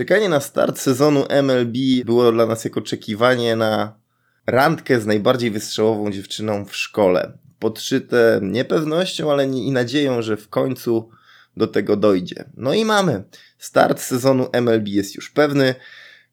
[0.00, 3.98] Czekanie na start sezonu MLB było dla nas jak oczekiwanie na
[4.46, 7.38] randkę z najbardziej wystrzałową dziewczyną w szkole.
[7.58, 11.10] Podszyte niepewnością, ale i nadzieją, że w końcu
[11.56, 12.44] do tego dojdzie.
[12.56, 13.24] No i mamy.
[13.58, 15.74] Start sezonu MLB jest już pewny.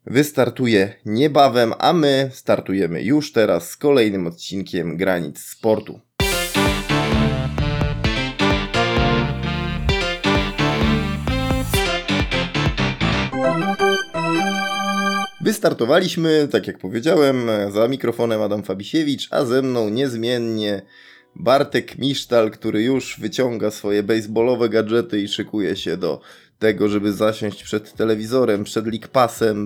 [0.06, 6.00] Wystartuje niebawem, a my startujemy już teraz z kolejnym odcinkiem Granic Sportu.
[15.58, 20.82] Wystartowaliśmy, tak jak powiedziałem, za mikrofonem Adam Fabisiewicz, a ze mną niezmiennie
[21.36, 26.20] Bartek Misztal, który już wyciąga swoje baseballowe gadżety i szykuje się do
[26.58, 29.08] tego, żeby zasiąść przed telewizorem, przed League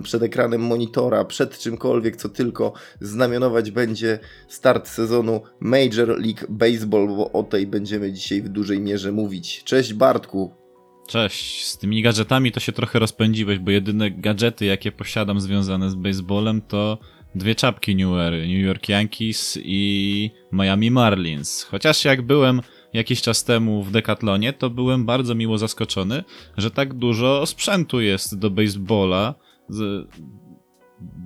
[0.03, 4.19] przed ekranem monitora, przed czymkolwiek, co tylko znamionować będzie
[4.49, 9.65] start sezonu Major League Baseball, bo o tej będziemy dzisiaj w dużej mierze mówić.
[9.65, 10.62] Cześć Bartku,
[11.07, 15.95] Cześć, z tymi gadżetami to się trochę rozpędziłeś, bo jedyne gadżety, jakie posiadam związane z
[15.95, 16.99] baseballem, to
[17.35, 21.63] dwie czapki New New York Yankees i Miami Marlins.
[21.63, 22.61] Chociaż jak byłem
[22.93, 26.25] jakiś czas temu w Decathlonie, to byłem bardzo miło zaskoczony,
[26.57, 29.35] że tak dużo sprzętu jest do baseballa.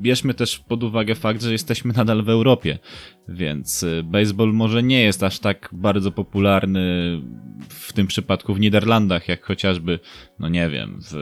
[0.00, 2.78] Bierzmy też pod uwagę fakt, że jesteśmy nadal w Europie,
[3.28, 7.20] więc y, baseball może nie jest aż tak bardzo popularny
[7.68, 9.98] w tym przypadku w Niderlandach, jak chociażby,
[10.38, 11.14] no nie wiem, w,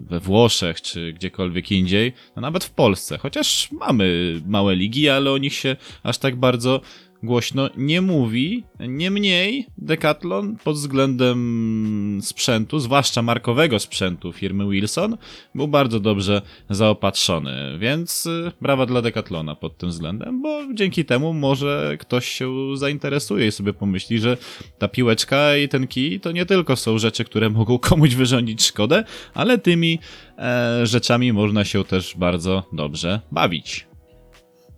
[0.00, 3.18] we Włoszech czy gdziekolwiek indziej, no nawet w Polsce.
[3.18, 6.80] Chociaż mamy małe ligi, ale o nich się aż tak bardzo
[7.24, 8.64] głośno nie mówi.
[8.80, 15.16] Niemniej Decathlon pod względem sprzętu, zwłaszcza markowego sprzętu firmy Wilson,
[15.54, 21.32] był bardzo dobrze zaopatrzony, więc y, brawa dla Decathlona pod tym względem, bo dzięki temu
[21.32, 24.36] może ktoś się zainteresuje i sobie pomyśli, że
[24.78, 29.04] ta piłeczka i ten kij to nie tylko są rzeczy, które mogą komuś wyrządzić szkodę,
[29.34, 29.98] ale tymi
[30.38, 33.86] e, rzeczami można się też bardzo dobrze bawić.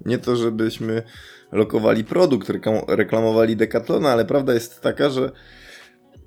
[0.07, 1.03] Nie to, żebyśmy
[1.57, 2.53] lokowali produkt,
[2.89, 5.33] reklamowali Decathlona, ale prawda jest taka, że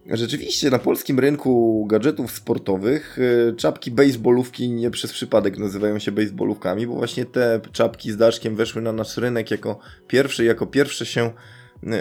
[0.06, 6.88] Rzeczywiście na polskim rynku gadżetów sportowych y, czapki baseballówki nie przez przypadek nazywają się baseballówkami,
[6.88, 11.26] bo właśnie te czapki z daszkiem weszły na nasz rynek jako pierwsze, jako pierwsze się
[11.28, 11.34] y,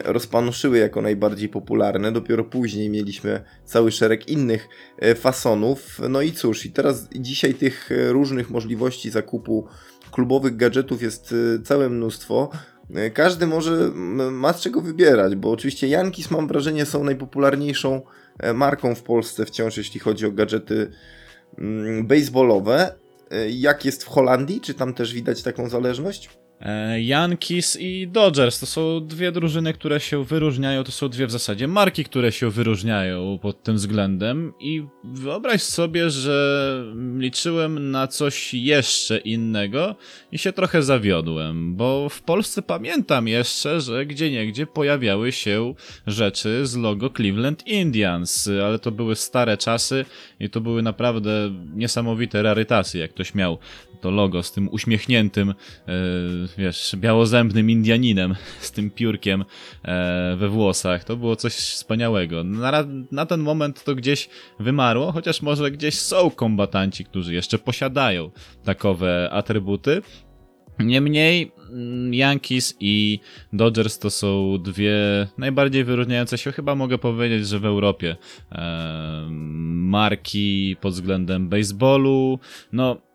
[0.04, 2.12] rozpanuszyły jako najbardziej popularne.
[2.12, 4.68] Dopiero później mieliśmy cały szereg innych
[5.04, 6.00] y, fasonów.
[6.08, 9.66] No i cóż, i teraz dzisiaj tych różnych możliwości zakupu
[10.10, 12.50] klubowych gadżetów jest całe mnóstwo.
[12.94, 13.90] E, każdy może
[14.30, 18.02] ma z czego wybierać, bo oczywiście Yankees mam wrażenie są najpopularniejszą
[18.38, 20.90] e, marką w Polsce wciąż, jeśli chodzi o gadżety
[21.58, 22.94] mm, baseballowe.
[23.30, 24.60] E, jak jest w Holandii?
[24.60, 26.38] Czy tam też widać taką zależność?
[26.60, 31.30] E, Yankees i Dodgers to są dwie drużyny, które się wyróżniają, to są dwie w
[31.30, 34.52] zasadzie marki, które się wyróżniają pod tym względem.
[34.60, 36.84] I wyobraź sobie, że
[37.18, 39.94] liczyłem na coś jeszcze innego
[40.32, 45.74] i się trochę zawiodłem, bo w Polsce pamiętam jeszcze, że gdzie niegdzie pojawiały się
[46.06, 50.04] rzeczy z logo Cleveland Indians, ale to były stare czasy
[50.40, 51.30] i to były naprawdę
[51.74, 53.58] niesamowite rarytasy, jak ktoś miał
[54.00, 55.54] to logo z tym uśmiechniętym, e,
[56.58, 59.44] wiesz, białozębnym Indianinem, z tym piórkiem
[59.84, 61.04] e, we włosach.
[61.04, 62.44] To było coś wspaniałego.
[62.44, 64.28] Na, na ten moment to gdzieś
[64.60, 68.30] wymarło, chociaż może gdzieś są kombatanci, którzy jeszcze posiadają
[68.64, 70.02] takowe atrybuty.
[70.78, 73.20] Niemniej mm, Yankees i
[73.52, 74.96] Dodgers to są dwie
[75.38, 78.16] najbardziej wyróżniające się, chyba mogę powiedzieć, że w Europie
[78.52, 79.26] e,
[79.70, 82.38] marki pod względem baseballu.
[82.72, 83.07] No,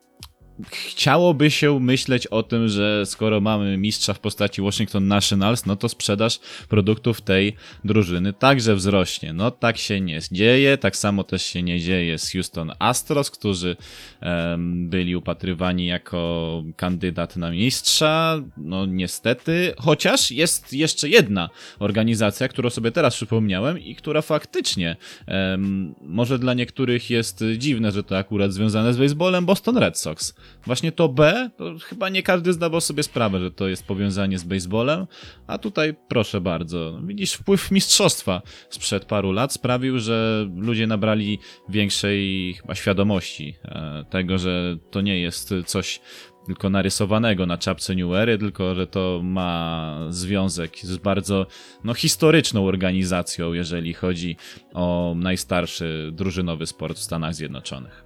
[0.71, 5.89] chciałoby się myśleć o tym, że skoro mamy mistrza w postaci Washington Nationals, no to
[5.89, 7.55] sprzedaż produktów tej
[7.85, 9.33] drużyny także wzrośnie.
[9.33, 13.75] No tak się nie dzieje, tak samo też się nie dzieje z Houston Astros, którzy
[14.21, 18.41] um, byli upatrywani jako kandydat na mistrza.
[18.57, 21.49] No niestety, chociaż jest jeszcze jedna
[21.79, 24.95] organizacja, którą sobie teraz przypomniałem i która faktycznie
[25.27, 30.33] um, może dla niektórych jest dziwne, że to akurat związane z baseballem, Boston Red Sox.
[30.65, 34.43] Właśnie to B, to chyba nie każdy zdawał sobie sprawę, że to jest powiązanie z
[34.43, 35.07] baseballem,
[35.47, 36.99] a tutaj proszę bardzo.
[37.03, 44.37] Widzisz, wpływ mistrzostwa sprzed paru lat sprawił, że ludzie nabrali większej chyba świadomości e, tego,
[44.37, 45.99] że to nie jest coś
[46.45, 51.45] tylko narysowanego na czapce New Ery, tylko że to ma związek z bardzo
[51.83, 54.37] no, historyczną organizacją, jeżeli chodzi
[54.73, 58.02] o najstarszy drużynowy sport w Stanach Zjednoczonych.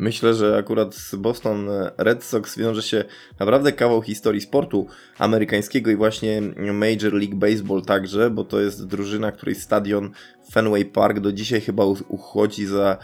[0.00, 1.68] Myślę, że akurat z Boston
[1.98, 3.04] Red Sox wiąże się
[3.40, 4.86] naprawdę kawał historii sportu
[5.18, 6.42] amerykańskiego i właśnie
[6.72, 10.10] Major League Baseball także, bo to jest drużyna, której stadion
[10.52, 12.98] Fenway Park do dzisiaj chyba uchodzi za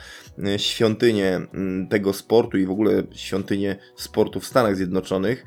[0.44, 5.44] e, świątynię mm, tego sportu i w ogóle świątynię sportu w Stanach Zjednoczonych.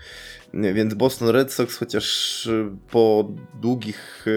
[0.54, 3.32] Więc Boston Red Sox, chociaż e, po
[3.62, 4.32] długich e,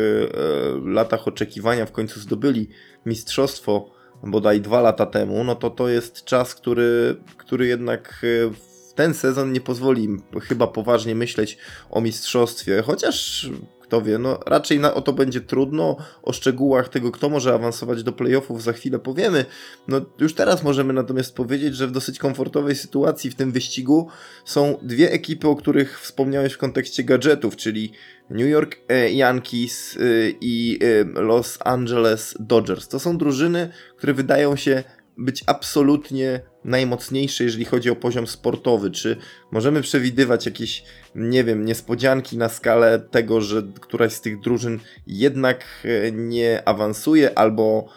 [0.91, 2.69] latach oczekiwania w końcu zdobyli
[3.07, 8.19] mistrzostwo bodaj dwa lata temu, no to to jest czas, który, który jednak
[8.53, 11.59] w ten sezon nie pozwoli im chyba poważnie myśleć
[11.91, 13.49] o mistrzostwie, chociaż
[13.93, 18.03] kto wie, no raczej na, o to będzie trudno, o szczegółach tego, kto może awansować
[18.03, 19.45] do playoffów za chwilę powiemy,
[19.89, 24.09] no już teraz możemy natomiast powiedzieć, że w dosyć komfortowej sytuacji w tym wyścigu
[24.45, 27.93] są dwie ekipy, o których wspomniałeś w kontekście gadżetów, czyli
[28.33, 30.01] New York e, Yankees e,
[30.41, 32.89] i e, Los Angeles Dodgers.
[32.89, 34.85] To są drużyny, które wydają się
[35.19, 38.91] być absolutnie najmocniejsze, jeżeli chodzi o poziom sportowy?
[38.91, 39.17] Czy
[39.51, 40.85] możemy przewidywać jakieś,
[41.15, 45.65] nie wiem, niespodzianki na skalę tego, że któraś z tych drużyn jednak
[46.13, 47.89] nie awansuje albo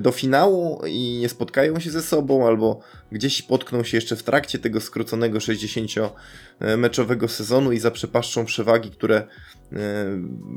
[0.00, 2.80] do finału i nie spotkają się ze sobą, albo
[3.12, 9.26] gdzieś potkną się jeszcze w trakcie tego skróconego 60-meczowego sezonu i zaprzepaszczą przewagi, które e,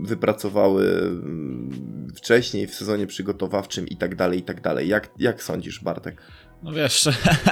[0.04, 4.88] wypracowały mm, wcześniej w sezonie przygotowawczym i tak dalej, i tak dalej.
[4.88, 6.22] Jak, jak sądzisz, Bartek?
[6.64, 7.10] No wiesz,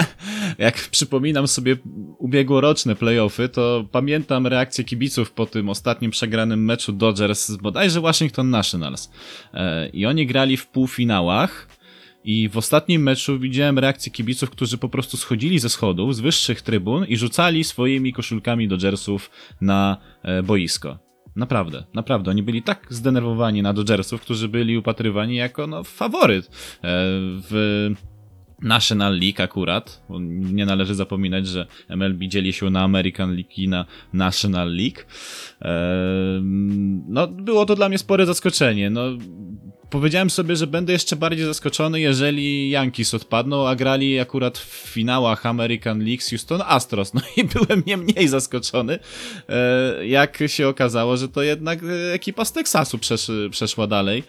[0.57, 1.77] jak przypominam sobie
[2.17, 8.49] ubiegłoroczne playoffy, to pamiętam reakcję kibiców po tym ostatnim przegranym meczu Dodgers z bodajże Washington
[8.49, 9.11] Nationals.
[9.53, 11.79] E, I oni grali w półfinałach.
[12.23, 16.61] I w ostatnim meczu widziałem reakcję kibiców, którzy po prostu schodzili ze schodów, z wyższych
[16.61, 20.99] trybun i rzucali swoimi koszulkami Dodgersów na e, boisko.
[21.35, 22.31] Naprawdę, naprawdę.
[22.31, 26.49] Oni byli tak zdenerwowani na Dodgersów, którzy byli upatrywani jako no, faworyt e,
[27.49, 27.89] w
[28.61, 33.67] National League akurat, bo nie należy zapominać, że MLB dzieli się na American League i
[33.67, 35.01] na National League.
[37.07, 38.89] No, było to dla mnie spore zaskoczenie.
[38.89, 39.01] No,
[39.89, 45.45] powiedziałem sobie, że będę jeszcze bardziej zaskoczony, jeżeli Yankees odpadną, a grali akurat w finałach
[45.45, 47.11] American League z Houston Astros.
[47.19, 48.99] No i byłem nie mniej zaskoczony,
[49.49, 51.79] e, jak się okazało, że to jednak
[52.13, 54.23] ekipa z Teksasu przesz przeszła dalej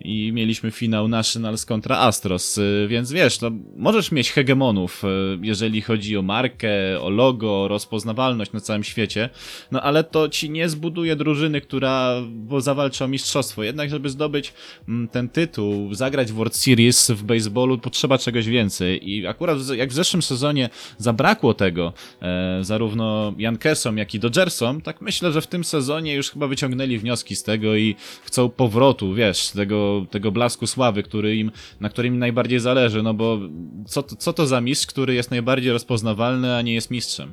[0.00, 5.06] i mieliśmy finał Nationals kontra Astros, y, więc wiesz, no, możesz mieć hegemonów, y,
[5.42, 6.68] jeżeli chodzi o markę,
[7.00, 9.30] o logo, o rozpoznawalność na całym świecie,
[9.70, 12.22] no ale to ci nie zbuduje drużyny, która
[12.58, 13.62] zawalczy o mistrzostwo.
[13.62, 14.52] Jednak, żeby zdobyć
[14.88, 19.92] mm, ten tytuł, zagrać World Series w baseballu, potrzeba czegoś więcej i akurat jak w
[19.92, 21.92] zeszłym sezonie zabrakło tego
[22.22, 26.98] e, zarówno Yankeesom, jak i Dodgersom, tak myślę, że w tym sezonie już chyba wyciągnęli
[26.98, 31.50] wnioski z tego i chcą powrotu, wiesz, tego tego, blasku sławy, który im,
[31.80, 33.38] na którym im najbardziej zależy, no bo
[33.86, 37.32] co, co to za mistrz, który jest najbardziej rozpoznawalny, a nie jest mistrzem?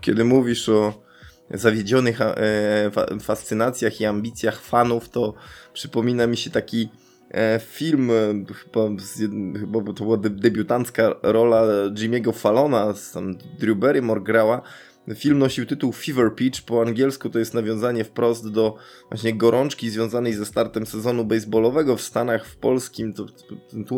[0.00, 1.08] Kiedy mówisz o
[1.50, 2.90] zawiedzionych e,
[3.20, 5.34] fascynacjach i ambicjach fanów, to
[5.72, 6.88] przypomina mi się taki
[7.30, 8.14] e, film, e,
[8.54, 8.80] chyba,
[9.60, 14.62] chyba to była debiutancka rola Jimmy'ego Fallona, tam Drew Barrymore grała,
[15.14, 18.76] Film nosił tytuł Fever Pitch, po angielsku to jest nawiązanie wprost do
[19.10, 23.12] właśnie gorączki związanej ze startem sezonu baseballowego w Stanach, w polskim.
[23.12, 23.26] To,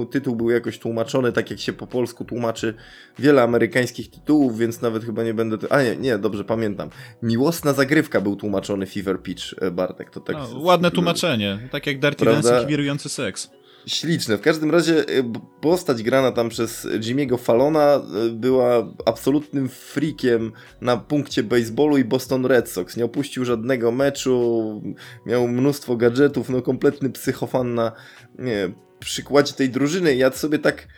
[0.06, 2.74] tytuł był jakoś tłumaczony tak, jak się po polsku tłumaczy
[3.18, 5.56] wiele amerykańskich tytułów, więc nawet chyba nie będę...
[5.70, 6.90] A nie, nie, dobrze, pamiętam.
[7.22, 10.10] Miłosna zagrywka był tłumaczony Fever Pitch, e, Bartek.
[10.10, 13.59] To tak no, ładne tłumaczenie, tak jak Dirty Dancing i wirujący seks.
[13.86, 14.36] Śliczne.
[14.38, 15.24] W każdym razie y,
[15.60, 22.46] postać grana tam przez Jimmy'ego Fallona y, była absolutnym freakiem na punkcie baseballu i Boston
[22.46, 22.96] Red Sox.
[22.96, 24.82] Nie opuścił żadnego meczu,
[25.26, 27.92] miał mnóstwo gadżetów, no kompletny psychofan na
[28.38, 30.14] nie, przykładzie tej drużyny.
[30.14, 30.88] Ja sobie tak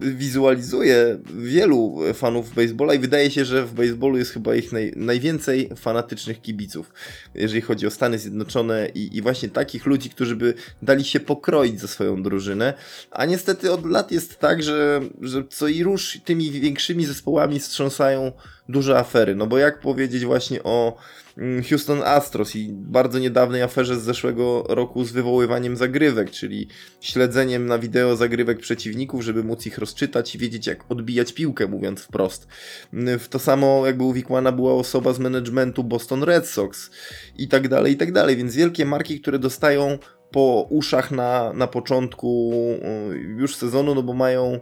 [0.00, 5.70] wizualizuje wielu fanów baseballa i wydaje się, że w baseballu jest chyba ich naj, najwięcej
[5.76, 6.92] fanatycznych kibiców,
[7.34, 11.80] jeżeli chodzi o Stany Zjednoczone i, i, właśnie takich ludzi, którzy by dali się pokroić
[11.80, 12.74] za swoją drużynę,
[13.10, 18.32] a niestety od lat jest tak, że, że co i rusz tymi większymi zespołami strząsają
[18.68, 20.96] duże afery, no bo jak powiedzieć właśnie o
[21.70, 26.68] Houston Astros i bardzo niedawnej aferze z zeszłego roku z wywoływaniem zagrywek, czyli
[27.00, 32.00] śledzeniem na wideo zagrywek przeciwników, żeby móc ich rozczytać i wiedzieć jak odbijać piłkę, mówiąc
[32.00, 32.48] wprost.
[32.92, 36.90] Mm, w to samo jakby uwikłana była osoba z managementu Boston Red Sox
[37.36, 39.98] i tak dalej, i tak dalej, więc wielkie marki, które dostają
[40.30, 42.52] po uszach na, na początku
[43.12, 44.60] y, już sezonu, no bo mają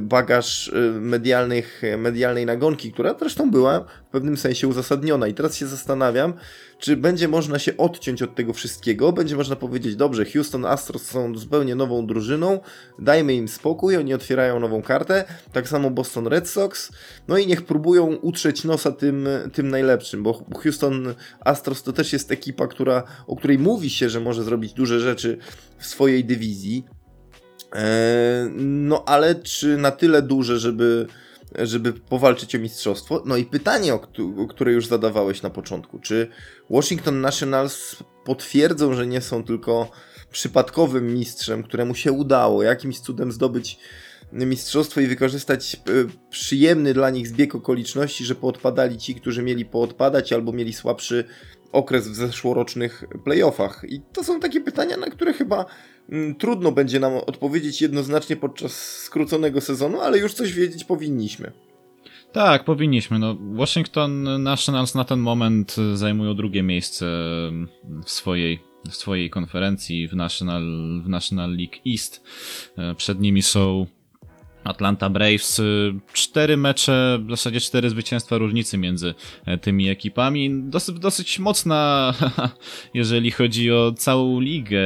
[0.00, 5.26] bagaż y, medialnych, medialnej nagonki, która zresztą była w pewnym sensie uzasadniona.
[5.26, 6.34] I teraz się zastanawiam,
[6.78, 11.38] czy będzie można się odciąć od tego wszystkiego, będzie można powiedzieć, dobrze, Houston Astros są
[11.38, 12.60] zupełnie nową drużyną,
[12.98, 16.92] dajmy im spokój, oni otwierają nową kartę, tak samo Boston Red Sox,
[17.28, 22.32] no i niech próbują utrzeć nosa tym, tym najlepszym, bo Houston Astros to też jest
[22.32, 25.38] ekipa, która, o której mówi się, że może zrobić duże rzeczy
[25.78, 26.84] w swojej dywizji,
[28.56, 31.06] no ale czy na tyle duże, żeby
[31.58, 33.22] żeby powalczyć o mistrzostwo.
[33.26, 34.00] No i pytanie, o,
[34.38, 35.98] o które już zadawałeś na początku.
[35.98, 36.28] Czy
[36.70, 39.90] Washington Nationals potwierdzą, że nie są tylko
[40.30, 43.78] przypadkowym mistrzem, któremu się udało jakimś cudem zdobyć
[44.32, 45.80] mistrzostwo i wykorzystać e,
[46.30, 51.24] przyjemny dla nich zbieg okoliczności, że poodpadali ci, którzy mieli poodpadać albo mieli słabszy
[51.72, 53.84] okres w zeszłorocznych playoffach.
[53.88, 55.66] I to są takie pytania, na które chyba
[56.38, 61.52] trudno będzie nam odpowiedzieć jednoznacznie podczas skróconego sezonu, ale już coś wiedzieć powinniśmy.
[62.32, 63.18] Tak, powinniśmy.
[63.18, 67.06] No, Washington Nationals na ten moment zajmują drugie miejsce
[68.04, 70.62] w swojej, w swojej konferencji w National,
[71.04, 72.22] w National League East.
[72.78, 73.86] E, przed nimi są
[74.64, 79.14] Atlanta Braves, y, cztery mecze, w zasadzie cztery zwycięstwa różnicy między
[79.46, 80.50] e, tymi ekipami.
[80.62, 82.12] Dosyć, dosyć mocna,
[82.94, 84.80] jeżeli chodzi o całą ligę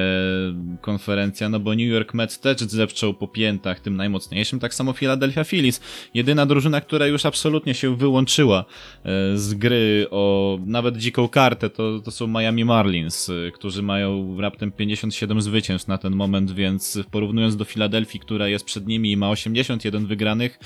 [0.80, 5.44] konferencja, no bo New York Mets też zepczął po piętach tym najmocniejszym, tak samo Philadelphia
[5.44, 5.80] Phillies.
[6.14, 8.64] Jedyna drużyna, która już absolutnie się wyłączyła
[9.04, 14.40] e, z gry o nawet dziką kartę, to, to są Miami Marlins, y, którzy mają
[14.40, 19.16] raptem 57 zwycięstw na ten moment, więc porównując do Filadelfii, która jest przed nimi i
[19.16, 20.58] ma 80 51 wygranych,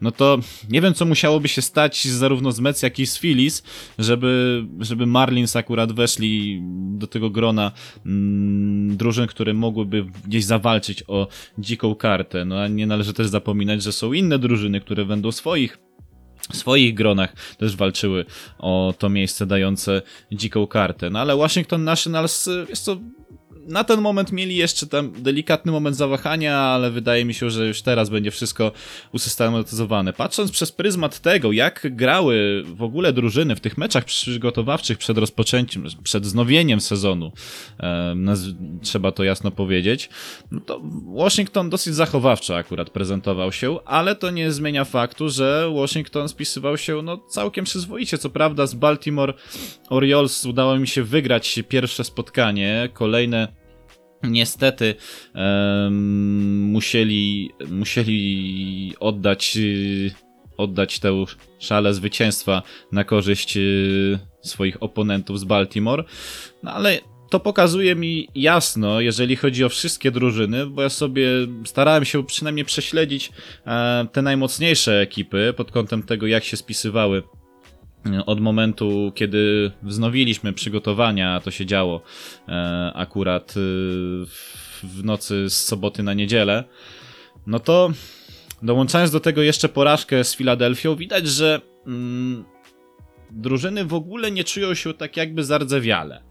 [0.00, 0.38] no to
[0.70, 3.62] nie wiem, co musiałoby się stać zarówno z Mets, jak i z Phillies,
[3.98, 6.62] żeby, żeby Marlins akurat weszli
[6.98, 7.72] do tego grona
[8.06, 12.44] mm, drużyn, które mogłyby gdzieś zawalczyć o dziką kartę.
[12.44, 15.78] No a nie należy też zapominać, że są inne drużyny, które będą swoich
[16.52, 18.24] w swoich gronach też walczyły
[18.58, 21.10] o to miejsce dające dziką kartę.
[21.10, 22.96] No ale Washington Nationals jest to
[23.68, 27.82] na ten moment mieli jeszcze tam delikatny moment zawahania, ale wydaje mi się, że już
[27.82, 28.72] teraz będzie wszystko
[29.12, 30.12] usystematyzowane.
[30.12, 35.84] Patrząc przez pryzmat tego, jak grały w ogóle drużyny w tych meczach przygotowawczych przed rozpoczęciem,
[36.02, 37.32] przed znowieniem sezonu,
[38.82, 40.08] trzeba to jasno powiedzieć,
[40.50, 40.80] no to
[41.16, 47.02] Washington dosyć zachowawczo akurat prezentował się, ale to nie zmienia faktu, że Washington spisywał się
[47.02, 48.18] no całkiem przyzwoicie.
[48.18, 49.34] Co prawda z Baltimore
[49.88, 53.57] Orioles udało mi się wygrać pierwsze spotkanie, kolejne
[54.22, 54.94] niestety
[55.34, 59.58] um, musieli, musieli oddać,
[60.56, 61.24] oddać tę
[61.58, 66.04] szalę zwycięstwa na korzyść y, swoich oponentów z Baltimore.
[66.62, 71.28] No ale to pokazuje mi jasno, jeżeli chodzi o wszystkie drużyny, bo ja sobie
[71.64, 73.32] starałem się przynajmniej prześledzić
[73.66, 77.22] e, te najmocniejsze ekipy pod kątem tego, jak się spisywały
[78.26, 82.02] od momentu, kiedy wznowiliśmy przygotowania, to się działo
[82.48, 83.54] e, akurat e,
[84.82, 86.64] w nocy z soboty na niedzielę,
[87.46, 87.90] no to
[88.62, 92.44] dołączając do tego jeszcze porażkę z Filadelfią, widać, że mm,
[93.30, 96.22] drużyny w ogóle nie czują się tak jakby zardzewiale.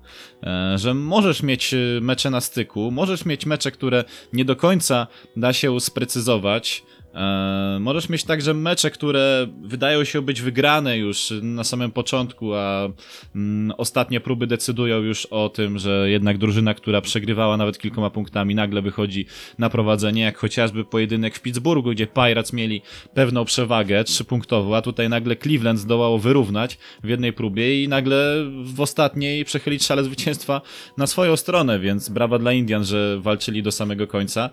[0.43, 4.03] E, że możesz mieć mecze na styku, możesz mieć mecze, które
[4.34, 6.84] nie do końca da się sprecyzować,
[7.17, 12.89] Eee, możesz mieć także mecze, które wydają się być wygrane już na samym początku, a
[13.36, 18.55] mm, ostatnie próby decydują już o tym, że jednak drużyna, która przegrywała nawet kilkoma punktami,
[18.55, 19.25] nagle wychodzi
[19.57, 22.81] na prowadzenie, jak chociażby pojedynek w Pittsburghu, gdzie Pirates mieli
[23.13, 28.81] pewną przewagę trzypunktową, a tutaj nagle Cleveland zdołało wyrównać w jednej próbie i nagle w
[28.81, 30.62] ostatniej przechylić szale zwycięstwa
[30.97, 34.50] na swoją stronę, więc brawa dla Indian, że walczyli do samego końca.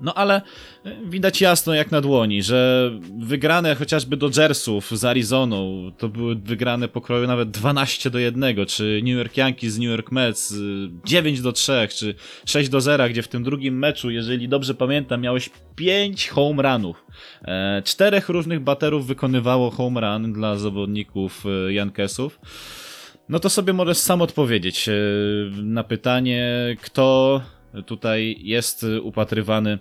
[0.00, 0.42] No ale
[0.84, 6.88] e, widać jasno jak na dłoni, że wygrane chociażby Dodgersów z Arizoną to były wygrane
[6.88, 10.54] pokroju nawet 12 do 1, czy New York Yankees z New York Mets
[11.04, 12.14] 9 do 3, czy
[12.46, 17.04] 6 do 0, gdzie w tym drugim meczu, jeżeli dobrze pamiętam, miałeś 5 home runów.
[17.42, 22.40] E, czterech różnych baterów wykonywało home run dla zawodników e, Yankeesów.
[23.28, 24.88] No to sobie możesz sam odpowiedzieć
[25.62, 27.40] na pytanie, kto
[27.86, 29.78] tutaj jest upatrywany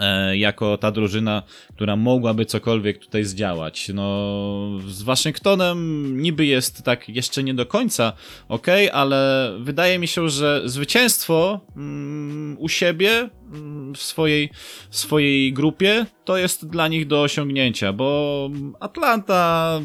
[0.00, 1.42] e, jako ta drużyna,
[1.74, 3.90] która mogłaby cokolwiek tutaj zdziałać.
[3.94, 8.12] No, z Waszyngtonem niby jest tak jeszcze nie do końca
[8.48, 14.50] ok, ale wydaje mi się, że zwycięstwo mm, u siebie mm, w swojej,
[14.90, 19.80] w swojej grupie to jest dla nich do osiągnięcia, bo Atlanta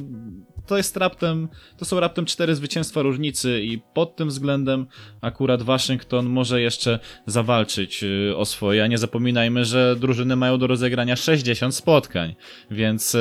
[0.67, 1.47] to jest raptem,
[1.77, 4.85] to są raptem cztery zwycięstwa różnicy i pod tym względem
[5.21, 10.67] akurat Waszyngton może jeszcze zawalczyć y, o swoje, a nie zapominajmy, że drużyny mają do
[10.67, 12.35] rozegrania 60 spotkań,
[12.71, 13.17] więc y,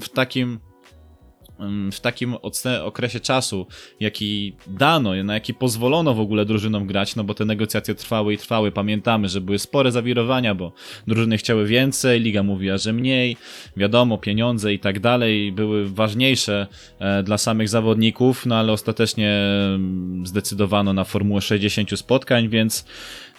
[0.00, 0.60] w takim
[1.92, 2.34] w takim
[2.84, 3.66] okresie czasu,
[4.00, 8.38] jaki dano, na jaki pozwolono w ogóle drużynom grać, no bo te negocjacje trwały i
[8.38, 8.72] trwały.
[8.72, 10.72] Pamiętamy, że były spore zawirowania, bo
[11.06, 13.36] drużyny chciały więcej, liga mówiła, że mniej.
[13.76, 16.66] Wiadomo, pieniądze i tak dalej były ważniejsze
[16.98, 19.42] e, dla samych zawodników, no ale ostatecznie
[20.24, 22.84] zdecydowano na formułę 60 spotkań, więc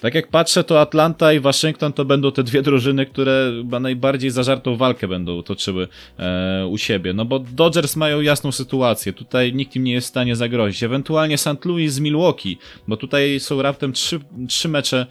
[0.02, 4.32] tak jak patrzę, to Atlanta i Waszyngton to będą te dwie drużyny, które chyba najbardziej
[4.32, 5.88] zażartą walkę będą toczyły
[6.20, 7.14] e, u siebie.
[7.14, 10.84] No bo Dodgers mają jasną sytuację, tutaj nikt im nie jest w stanie zagrozić.
[10.84, 11.66] Ewentualnie St.
[11.66, 15.06] Louis z Milwaukee, bo tutaj są raptem trzy, trzy mecze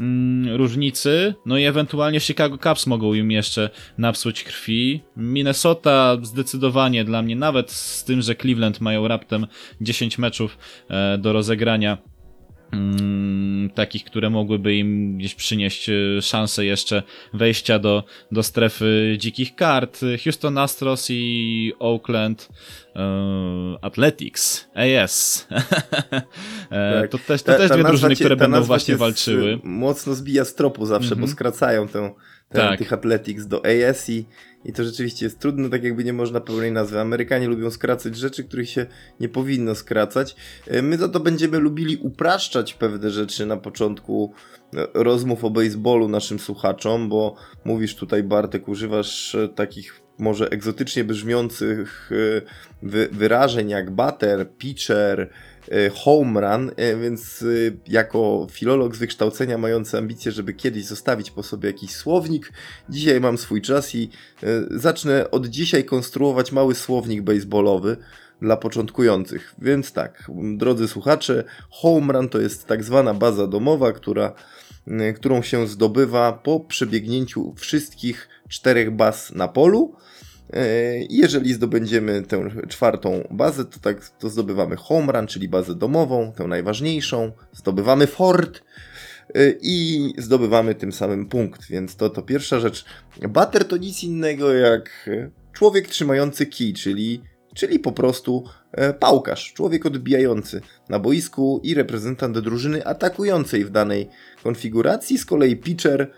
[0.00, 5.00] mm, różnicy, no i ewentualnie Chicago Cubs mogą im jeszcze napsuć krwi.
[5.16, 9.46] Minnesota zdecydowanie dla mnie, nawet z tym, że Cleveland mają raptem
[9.80, 11.98] 10 meczów e, do rozegrania
[12.72, 17.02] Mm, takich, które mogłyby im gdzieś przynieść e, szansę jeszcze
[17.34, 20.00] wejścia do, do strefy dzikich kart.
[20.24, 22.48] Houston Astros i Oakland
[22.94, 25.46] uh, Athletics, AS.
[26.70, 27.10] E, tak.
[27.10, 29.58] To też, to ta, też ta dwie drużyny, które będą właśnie walczyły.
[29.62, 31.30] Mocno zbija z tropu zawsze, bo mhm.
[31.32, 32.10] skracają tę,
[32.52, 32.78] tę tak.
[32.78, 34.10] tych Athletics do AS
[34.64, 37.00] i to rzeczywiście jest trudne, tak jakby nie można pełnej nazwy.
[37.00, 38.86] Amerykanie lubią skracać rzeczy, których się
[39.20, 40.36] nie powinno skracać.
[40.66, 44.32] E, my za to będziemy lubili upraszczać pewne rzeczy na początku
[44.74, 51.04] e, rozmów o baseballu naszym słuchaczom, bo mówisz tutaj Bartek, używasz e, takich może egzotycznie
[51.04, 52.10] brzmiących
[53.12, 55.30] wyrażeń jak batter, pitcher,
[55.94, 57.46] home run, e, więc e,
[57.86, 62.52] jako filolog z wykształcenia mający ambicje, żeby kiedyś zostawić po sobie jakiś słownik,
[62.88, 64.10] dzisiaj mam swój czas i
[64.70, 67.96] zacznę od dzisiaj konstruować mały słownik baseballowy
[68.42, 69.54] dla początkujących.
[69.58, 74.32] Więc tak, drodzy słuchacze, home run to jest tak zwana baza domowa, która,
[75.16, 80.29] którą się zdobywa po przebiegnięciu wszystkich czterech baz na polu E,
[81.10, 86.44] jeżeli zdobędziemy tę czwartą bazę, to tak to zdobywamy home run, czyli bazę domową, tę
[86.44, 88.62] najważniejszą, zdobywamy fort
[89.34, 92.84] e, i zdobywamy tym samym punkt, więc to to pierwsza rzecz.
[93.28, 95.10] Bater to nic innego jak
[95.52, 97.22] człowiek trzymający kij, czyli,
[97.54, 104.08] czyli po prostu e, pałkarz, człowiek odbijający na boisku i reprezentant drużyny atakującej w danej
[104.42, 105.18] konfiguracji.
[105.18, 106.12] Z kolei pitcher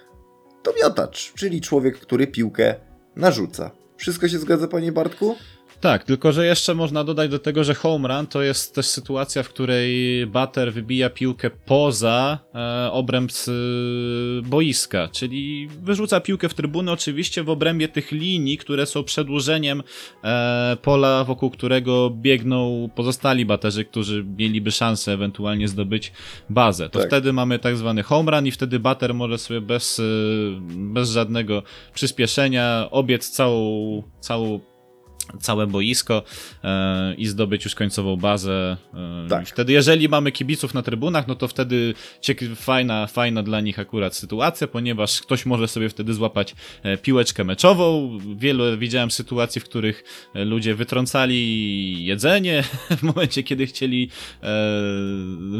[0.63, 2.75] to miotacz, czyli człowiek, który piłkę
[3.17, 3.82] narzuca.
[4.03, 5.37] Wszystko się zgadza, panie Bartku?
[5.83, 9.43] Tak, tylko że jeszcze można dodać do tego, że home run to jest też sytuacja,
[9.43, 13.53] w której bater wybija piłkę poza e, obręb e,
[14.43, 19.83] boiska, czyli wyrzuca piłkę w trybuny, oczywiście w obrębie tych linii, które są przedłużeniem
[20.25, 26.13] e, pola, wokół którego biegną pozostali baterzy, którzy mieliby szansę ewentualnie zdobyć
[26.51, 26.91] bazę.
[26.91, 27.09] To tak.
[27.09, 30.03] wtedy mamy tak zwany home run i wtedy bater może sobie bez, e,
[30.77, 31.63] bez żadnego
[31.95, 34.72] przyspieszenia obiec całą, całą
[35.41, 36.23] całe boisko
[36.65, 38.77] e, i zdobyć już końcową bazę.
[38.95, 39.49] E, tak.
[39.49, 41.95] Wtedy, jeżeli mamy kibiców na trybunach, no to wtedy
[42.57, 48.19] fajna, fajna dla nich akurat sytuacja, ponieważ ktoś może sobie wtedy złapać e, piłeczkę meczową.
[48.37, 52.65] Wielu widziałem sytuacji, w których e, ludzie wytrącali jedzenie
[52.99, 54.11] w momencie, kiedy chcieli
[54.43, 54.49] e,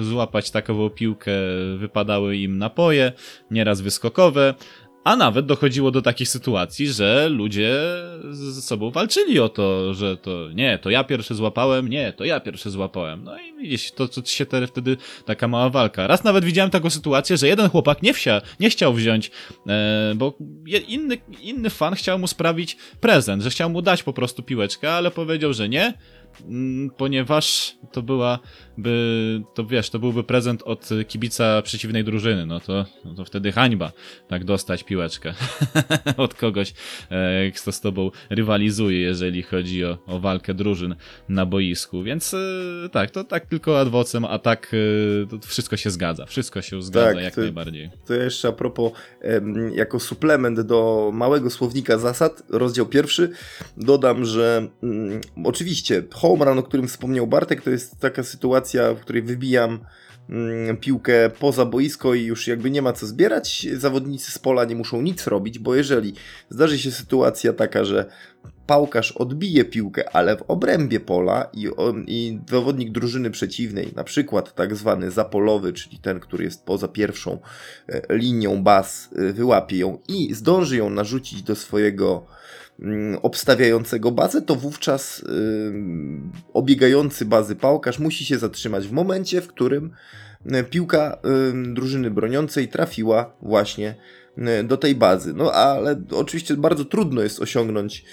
[0.03, 1.33] złapać takową piłkę,
[1.77, 3.13] wypadały im napoje,
[3.51, 4.55] nieraz wyskokowe.
[5.05, 7.77] A nawet dochodziło do takich sytuacji, że ludzie
[8.31, 12.41] ze sobą walczyli o to, że to nie, to ja pierwszy złapałem, nie, to ja
[12.41, 13.25] pierwszy złapałem.
[13.25, 16.07] No i widzisz, to, to się te, wtedy taka mała walka.
[16.07, 19.31] Raz nawet widziałem taką sytuację, że jeden chłopak nie, wsia, nie chciał wziąć,
[19.69, 20.35] e, bo
[20.89, 25.11] inny, inny fan chciał mu sprawić prezent, że chciał mu dać po prostu piłeczkę, ale
[25.11, 25.95] powiedział, że nie,
[26.41, 28.39] Mm, ponieważ to była,
[28.79, 33.53] by, to wiesz, to byłby prezent od kibica przeciwnej drużyny, no to, no to wtedy
[33.53, 33.93] hańba,
[34.29, 35.35] tak dostać piłeczkę
[36.17, 36.75] od kogoś,
[37.11, 40.95] e, kto z tobą rywalizuje, jeżeli chodzi o, o walkę drużyn
[41.29, 45.91] na boisku, więc e, tak, to tak tylko adwocem, a tak e, to wszystko się
[45.91, 47.91] zgadza, wszystko się zgadza tak, jak to, najbardziej.
[48.07, 48.93] To jeszcze a propos,
[49.75, 53.31] jako suplement do małego słownika zasad, rozdział pierwszy,
[53.77, 58.62] dodam, że mm, oczywiście home run, o którym wspomniał Bartek, to jest taka sytuacja,
[58.97, 59.79] w której wybijam
[60.29, 63.67] mm, piłkę poza boisko i już jakby nie ma co zbierać.
[63.77, 66.15] Zawodnicy z pola nie muszą nic robić, bo jeżeli
[66.51, 68.07] zdarzy się sytuacja taka, że
[68.67, 71.69] pałkarz odbije piłkę, ale w obrębie pola i,
[72.07, 77.39] i zawodnik drużyny przeciwnej, na przykład tak zwany zapolowy, czyli ten, który jest poza pierwszą
[77.89, 82.27] e, linią baz, e, wyłapie ją i zdąży ją narzucić do swojego
[83.23, 85.25] obstawiającego bazę, to wówczas
[86.53, 89.91] obiegający bazy pałkarz musi się zatrzymać w momencie, w którym
[90.47, 91.19] y, piłka
[91.73, 93.95] drużyny broniącej trafiła właśnie
[94.65, 95.35] do tej bazy.
[95.35, 98.05] No ale oczywiście bardzo trudno jest osiągnąć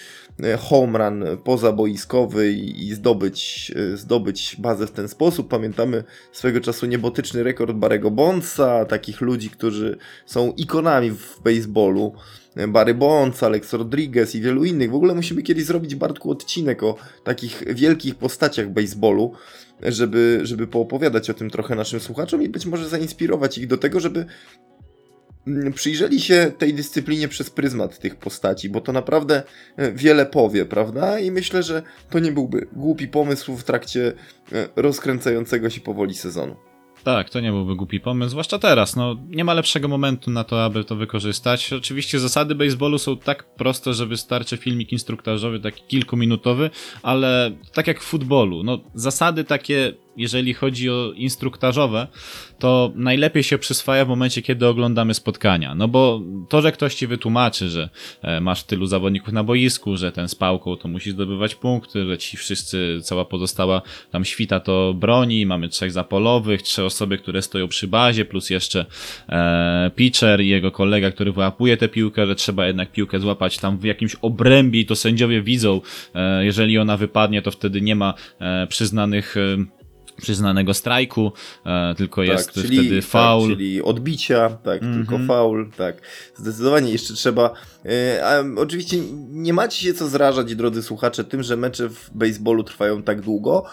[0.59, 5.47] home run pozaboiskowy i, zdobyć, e, zdobyć bazę w ten sposób.
[5.47, 12.13] Pamiętamy swego czasu niebotyczny rekord Barego Bondsa, takich ludzi, którzy są ikonami w baseballu.
[12.67, 14.91] Barry Bonds, Alex Rodriguez i wielu innych.
[14.91, 19.33] W ogóle musimy kiedyś zrobić, Bartku, odcinek o takich wielkich postaciach baseballu,
[19.81, 23.99] żeby, żeby poopowiadać o tym trochę naszym słuchaczom i być może zainspirować ich do tego,
[23.99, 24.25] żeby
[25.75, 29.43] przyjrzeli się tej dyscyplinie przez pryzmat tych postaci, bo to naprawdę
[29.77, 31.19] e, wiele powie, prawda?
[31.19, 34.13] I myślę, że to nie byłby głupi pomysł w trakcie
[34.51, 36.55] e, rozkręcającego się powoli sezonu.
[37.03, 38.95] Tak, to nie byłby głupi pomysł, zwłaszcza teraz.
[38.95, 41.73] No, nie ma lepszego momentu na to, aby to wykorzystać.
[41.73, 46.69] Oczywiście zasady baseballu są tak proste, że wystarczy filmik instruktażowy, taki kilkuminutowy,
[47.03, 52.07] ale tak jak w futbolu, no zasady takie jeżeli chodzi o instruktażowe,
[52.59, 55.75] to najlepiej się przyswaja w momencie, kiedy oglądamy spotkania.
[55.75, 57.89] No bo to, że ktoś ci wytłumaczy, że
[58.21, 62.17] e, masz tylu zawodników na boisku, że ten z pałką to musi zdobywać punkty, że
[62.17, 67.67] ci wszyscy, cała pozostała tam świta to broni, mamy trzech zapolowych, trzy osoby, które stoją
[67.67, 68.85] przy bazie, plus jeszcze
[69.29, 73.77] e, pitcher i jego kolega, który wyłapuje tę piłkę, że trzeba jednak piłkę złapać tam
[73.77, 75.81] w jakimś obrębie i to sędziowie widzą,
[76.15, 79.78] e, jeżeli ona wypadnie, to wtedy nie ma e, przyznanych e,
[80.19, 81.31] przyznanego strajku,
[81.65, 83.49] e, tylko tak, jest czyli, wtedy tak, faul.
[83.49, 84.97] Tak, czyli odbicia, tak, mm -hmm.
[84.97, 86.01] tylko faul, tak.
[86.35, 87.53] Zdecydowanie jeszcze trzeba.
[87.85, 88.97] E, a oczywiście
[89.29, 93.65] nie macie się co zrażać, drodzy słuchacze, tym, że mecze w baseballu trwają tak długo,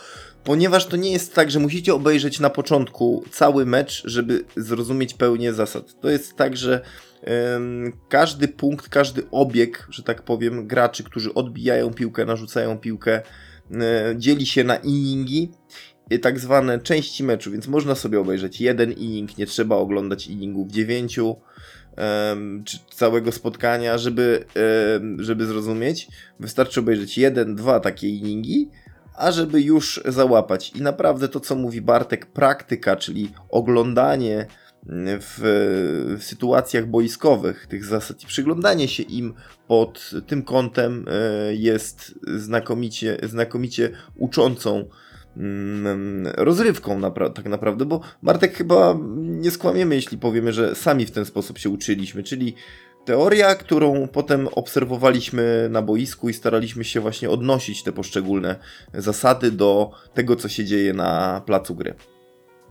[0.44, 5.52] ponieważ to nie jest tak, że musicie obejrzeć na początku cały mecz, żeby zrozumieć pełnię
[5.52, 6.00] zasad.
[6.00, 6.80] To jest tak, że
[8.08, 13.22] każdy punkt, każdy obieg, że tak powiem, graczy, którzy odbijają piłkę, narzucają piłkę,
[13.70, 15.50] e, dzieli się na inningi
[16.22, 21.36] tak zwane części meczu, więc można sobie obejrzeć jeden inning, nie trzeba oglądać inningów dziewięciu
[22.64, 24.44] czy całego spotkania, żeby,
[25.18, 26.08] żeby zrozumieć.
[26.40, 28.70] Wystarczy obejrzeć jeden, dwa takie inningi,
[29.14, 30.70] a żeby już załapać.
[30.70, 34.46] I naprawdę to, co mówi Bartek, praktyka, czyli oglądanie
[34.88, 35.38] w,
[36.18, 39.34] w, sytuacjach boiskowych tych zasad i przyglądanie się im
[39.68, 44.88] pod tym kątem e, jest znakomicie, znakomicie uczącą Mm,
[46.36, 51.24] rozrywką napra tak naprawdę, bo Bartek chyba nie skłamiemy, jeśli powiemy, że sami w ten
[51.24, 52.54] sposób się uczyliśmy, czyli
[53.04, 58.56] teoria, którą potem obserwowaliśmy na boisku i staraliśmy się właśnie odnosić te poszczególne
[58.94, 61.94] zasady do tego, co się dzieje na placu gry.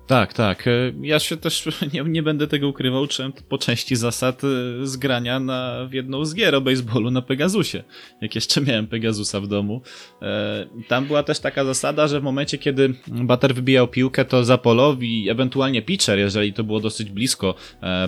[0.07, 0.67] Tak, tak.
[0.67, 4.47] E, ja się też nie, nie będę tego ukrywał, uczyłem po części zasad e,
[4.87, 7.83] zgrania na, w jedną z gier o baseballu na Pegasusie,
[8.21, 9.81] jak jeszcze miałem Pegasusa w domu.
[10.21, 15.29] E, tam była też taka zasada, że w momencie, kiedy bater wybijał piłkę, to zapolowi,
[15.29, 17.55] ewentualnie pitcher, jeżeli to było dosyć blisko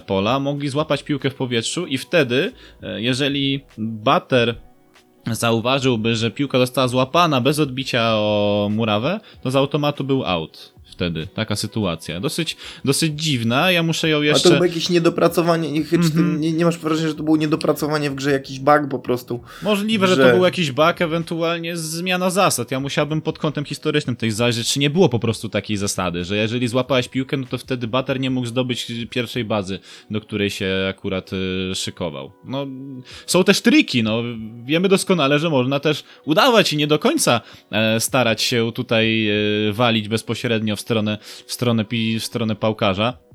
[0.08, 2.52] pola, mogli złapać piłkę w powietrzu i wtedy,
[2.98, 4.56] jeżeli bater
[5.32, 11.28] zauważyłby, że piłka została złapana bez odbicia o murawę, to z automatu był out wtedy,
[11.34, 12.20] taka sytuacja.
[12.20, 14.50] Dosyć, dosyć dziwna, ja muszę ją jeszcze...
[14.50, 16.40] A to było jakieś niedopracowanie, nie, mm -hmm.
[16.40, 19.40] nie, nie, masz wrażenia, że to było niedopracowanie w grze, jakiś bug po prostu?
[19.64, 20.16] Możliwe, że...
[20.16, 22.72] że to był jakiś bug, ewentualnie zmiana zasad.
[22.72, 26.38] Ja musiałbym pod kątem historycznym tej zajrzeć, czy nie było po prostu takiej zasady, że
[26.38, 29.80] jeżeli złapałeś piłkę, no to wtedy bater nie mógł zdobyć pierwszej bazy,
[30.12, 32.32] do której się akurat y, szykował.
[32.46, 32.68] No,
[33.26, 34.24] są też triki, no,
[34.66, 39.74] wiemy doskonale, że można też udawać i nie do końca e, starać się tutaj e,
[39.74, 41.86] walić bezpośrednio w stronę, w stronę,
[42.20, 43.27] w stronę pałkarza.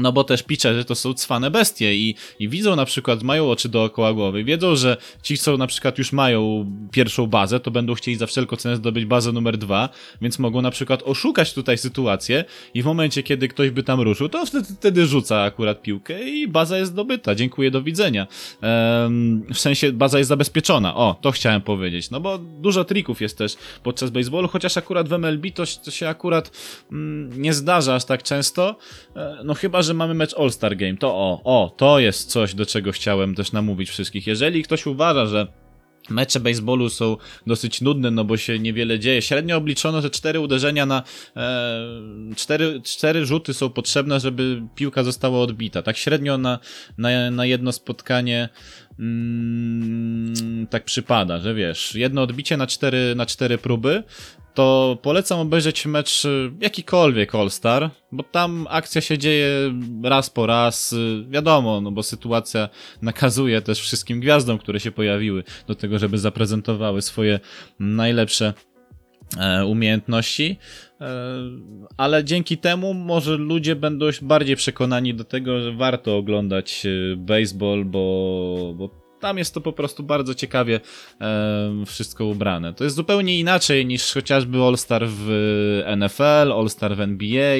[0.00, 3.68] No bo też pitcherzy to są cwane bestie i, i widzą na przykład, mają oczy
[3.68, 8.16] dookoła głowy, wiedzą, że ci, co na przykład już mają pierwszą bazę, to będą chcieli
[8.16, 9.88] za wszelką cenę zdobyć bazę numer dwa,
[10.22, 14.28] więc mogą na przykład oszukać tutaj sytuację i w momencie, kiedy ktoś by tam ruszył,
[14.28, 18.26] to wtedy, wtedy rzuca akurat piłkę i baza jest zdobyta, dziękuję, do widzenia.
[18.62, 23.38] Ehm, w sensie baza jest zabezpieczona, o, to chciałem powiedzieć, no bo dużo trików jest
[23.38, 26.50] też podczas baseballu, chociaż akurat w MLB to, to się akurat
[26.92, 28.76] mm, nie zdarza aż tak często,
[29.16, 32.66] e, no chyba, że mamy mecz All-Star Game, to o, o, to jest coś, do
[32.66, 34.26] czego chciałem też namówić wszystkich.
[34.26, 35.46] Jeżeli ktoś uważa, że
[36.10, 39.22] Mecze baseballu są dosyć nudne, no bo się niewiele dzieje.
[39.22, 41.02] Średnio obliczono, że cztery uderzenia na
[41.36, 45.82] e, cztery, cztery rzuty są potrzebne, żeby piłka została odbita.
[45.82, 46.58] Tak średnio na,
[46.98, 48.48] na, na jedno spotkanie
[48.98, 54.02] mm, tak przypada, że wiesz, jedno odbicie na cztery, na cztery próby,
[54.58, 60.92] to polecam obejrzeć mecz y, jakikolwiek All-Star, bo tam akcja się dzieje raz po raz,
[60.92, 62.68] y, wiadomo, no bo sytuacja
[63.02, 67.40] nakazuje też wszystkim gwiazdom, które się pojawiły do tego, żeby zaprezentowały swoje
[67.80, 68.54] najlepsze
[69.38, 70.56] e, umiejętności,
[71.00, 71.06] e,
[71.96, 77.84] ale dzięki temu może ludzie będą bardziej przekonani do tego, że warto oglądać e, baseball,
[77.84, 80.80] bo, bo tam jest to po prostu bardzo ciekawie
[81.20, 82.74] e, wszystko ubrane.
[82.74, 85.28] To jest zupełnie inaczej niż chociażby All-Star w
[85.96, 87.56] NFL, All-Star w NBA,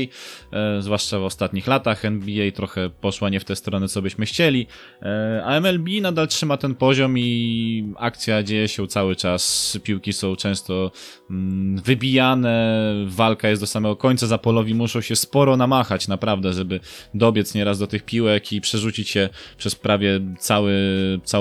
[0.53, 4.67] e, zwłaszcza w ostatnich latach NBA trochę poszła nie w tę stronę, co byśmy chcieli,
[5.03, 10.37] e, a MLB nadal trzyma ten poziom i akcja dzieje się cały czas, piłki są
[10.37, 10.91] często
[11.31, 16.81] mm, wybijane, walka jest do samego końca, zapolowi muszą się sporo namachać naprawdę, żeby
[17.15, 20.73] dobiec nieraz do tych piłek i przerzucić się przez prawie cały,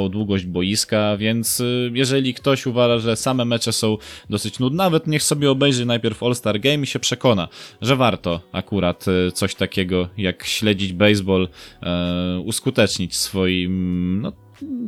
[0.10, 3.98] długość boiska, więc y, jeżeli ktoś uważa, że same mecze są
[4.30, 7.48] dosyć nudne, nawet niech sobie obejrzy najpierw All-Star Game i się przekona,
[7.82, 11.48] że warto akurat y, coś takiego jak śledzić baseball
[11.82, 14.34] e, uskutecznić swoim no,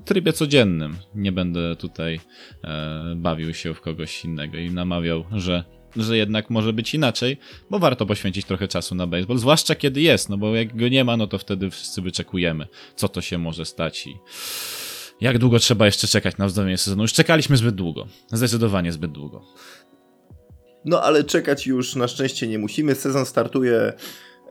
[0.05, 0.97] trybie codziennym.
[1.15, 2.19] Nie będę tutaj
[2.63, 5.63] e, bawił się w kogoś innego i namawiał, że
[5.95, 7.37] że jednak może być inaczej,
[7.69, 11.03] bo warto poświęcić trochę czasu na baseball, zwłaszcza kiedy jest, no bo jak go nie
[11.03, 14.15] ma, no to wtedy wszyscy wyczekujemy, co to się może stać i
[15.21, 17.01] jak długo trzeba jeszcze czekać na wznowienie sezonu?
[17.01, 18.07] Już czekaliśmy zbyt długo.
[18.31, 19.41] Zdecydowanie zbyt długo.
[20.85, 22.95] No ale czekać już na szczęście nie musimy.
[22.95, 23.93] Sezon startuje.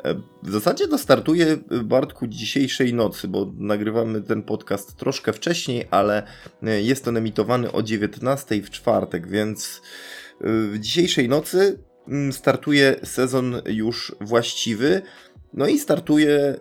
[0.04, 5.84] E, w zasadzie to startuje e, Bartku dzisiejszej nocy, bo nagrywamy ten podcast troszkę wcześniej,
[5.90, 6.22] ale
[6.62, 9.82] e, jest on emitowany o 19 w czwartek, więc
[10.40, 11.78] w dzisiejszej nocy
[12.08, 15.02] mm, startuje sezon już właściwy.
[15.54, 16.56] No i startuje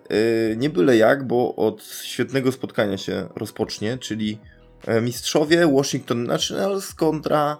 [0.52, 4.38] y, nie byle jak, bo od świetnego spotkania się rozpocznie, czyli
[4.86, 7.58] e, mistrzowie Washington Nationals kontra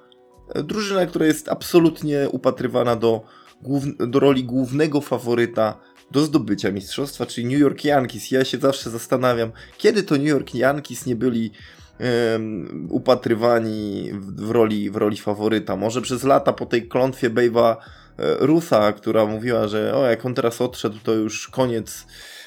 [0.55, 3.25] e, drużyna, która jest absolutnie upatrywana do,
[3.99, 8.31] do roli głównego faworyta do zdobycia mistrzostwa, czyli New York Yankees.
[8.31, 11.51] Ja się zawsze zastanawiam, kiedy to New York Yankees nie byli
[12.89, 15.77] upatrywani w, w, roli, w roli faworyta.
[15.77, 17.77] Może przez lata po tej klątwie Babe'a
[18.19, 22.07] Rusa, która mówiła, że o, jak on teraz odszedł, to już koniec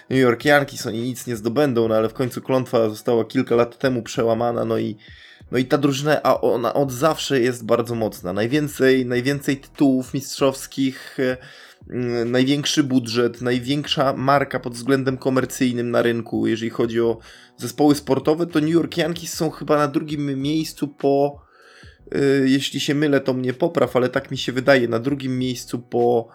[0.10, 3.78] New York Yankees, oni nic nie zdobędą, no ale w końcu klątwa została kilka lat
[3.78, 4.98] temu przełamana, no i
[5.52, 8.34] no i ta drużyna, a ona od zawsze jest bardzo mocna.
[8.34, 11.38] Najwięcej, najwięcej tytułów mistrzowskich, e,
[12.26, 17.18] największy budżet, największa marka pod względem komercyjnym na rynku, jeżeli chodzi o
[17.58, 21.42] zespoły sportowe, to New York Yankees są chyba na drugim miejscu po
[22.46, 26.28] jeśli się mylę, to mnie popraw, ale tak mi się wydaje, na drugim miejscu po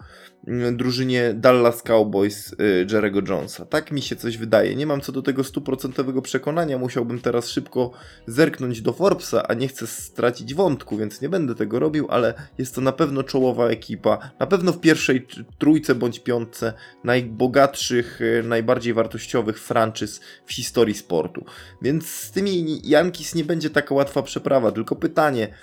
[0.71, 3.65] drużynie Dallas Cowboys y, Jerego Jonesa.
[3.65, 4.75] Tak mi się coś wydaje.
[4.75, 6.77] Nie mam co do tego stuprocentowego przekonania.
[6.77, 7.91] Musiałbym teraz szybko
[8.27, 12.75] zerknąć do Forbesa, a nie chcę stracić wątku, więc nie będę tego robił, ale jest
[12.75, 14.31] to na pewno czołowa ekipa.
[14.39, 16.73] Na pewno w pierwszej trójce bądź piątce
[17.03, 21.45] najbogatszych, y, najbardziej wartościowych franczyz w historii sportu.
[21.81, 25.53] Więc z tymi Yankees nie będzie taka łatwa przeprawa, tylko pytanie,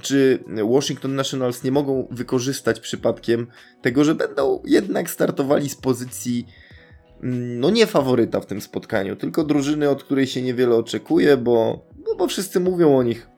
[0.00, 3.46] czy Washington Nationals nie mogą wykorzystać przypadkiem
[3.82, 6.46] tego, że będą jednak startowali z pozycji
[7.22, 11.86] mm, no nie faworyta w tym spotkaniu, tylko drużyny, od której się niewiele oczekuje, bo,
[12.06, 13.28] no bo wszyscy mówią o nich,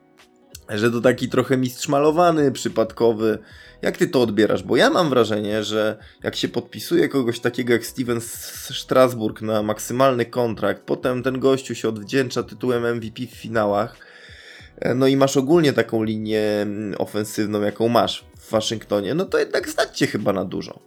[0.68, 3.38] że to taki trochę mistrz malowany, przypadkowy.
[3.82, 4.62] Jak ty to odbierasz?
[4.62, 10.26] Bo ja mam wrażenie, że jak się podpisuje kogoś takiego jak Steven Strasburg na maksymalny
[10.26, 14.10] kontrakt, potem ten gościu się odwdzięcza tytułem MVP w finałach,
[14.94, 19.68] no i masz ogólnie taką linię mm, ofensywną, jaką masz w Waszyngtonie, no to jednak
[19.68, 20.80] stać cię chyba na dużo.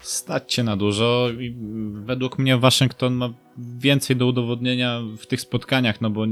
[0.00, 1.56] Stać cię na dużo i
[1.92, 3.32] według mnie Waszyngton ma
[3.78, 6.26] więcej do udowodnienia w tych spotkaniach, no bo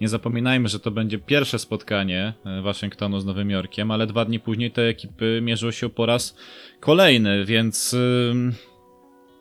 [0.00, 4.40] nie zapominajmy, że to będzie pierwsze spotkanie e, Waszyngtonu z Nowym Jorkiem, ale dwa dni
[4.40, 6.36] później te ekipy mierzą się po raz
[6.80, 7.96] kolejny, więc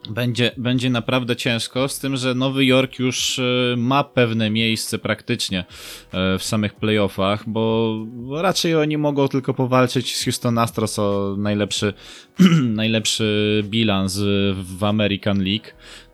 [0.09, 3.43] będzie, będzie naprawdę ciężko, z tym, że Nowy Jork już e,
[3.77, 7.95] ma pewne miejsce praktycznie e, w samych playoffach, bo
[8.41, 11.93] raczej oni mogą tylko powalczyć z Houston Astros o najlepszy,
[12.81, 14.19] najlepszy bilans
[14.53, 15.65] w American League.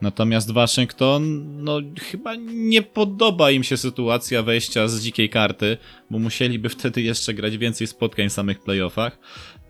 [0.02, 1.80] Natomiast Waszyngton, no
[2.12, 5.78] chyba nie podoba im się sytuacja wejścia z dzikiej karty,
[6.10, 9.20] bo musieliby wtedy jeszcze grać więcej spotkań w samych playoffach.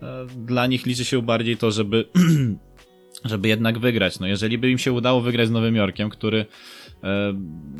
[0.02, 2.04] E, dla nich liczy się bardziej to, żeby
[3.24, 4.20] żeby jednak wygrać.
[4.20, 6.46] No jeżeli by im się udało wygrać z Nowym Jorkiem, który
[7.02, 7.34] e,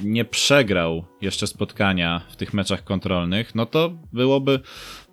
[0.05, 4.61] nie przegrał jeszcze spotkania w tych meczach kontrolnych, no to byłoby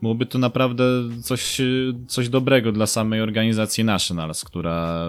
[0.01, 0.83] byłoby to naprawdę
[1.23, 1.61] coś,
[2.07, 5.07] coś dobrego dla samej organizacji Nationals, która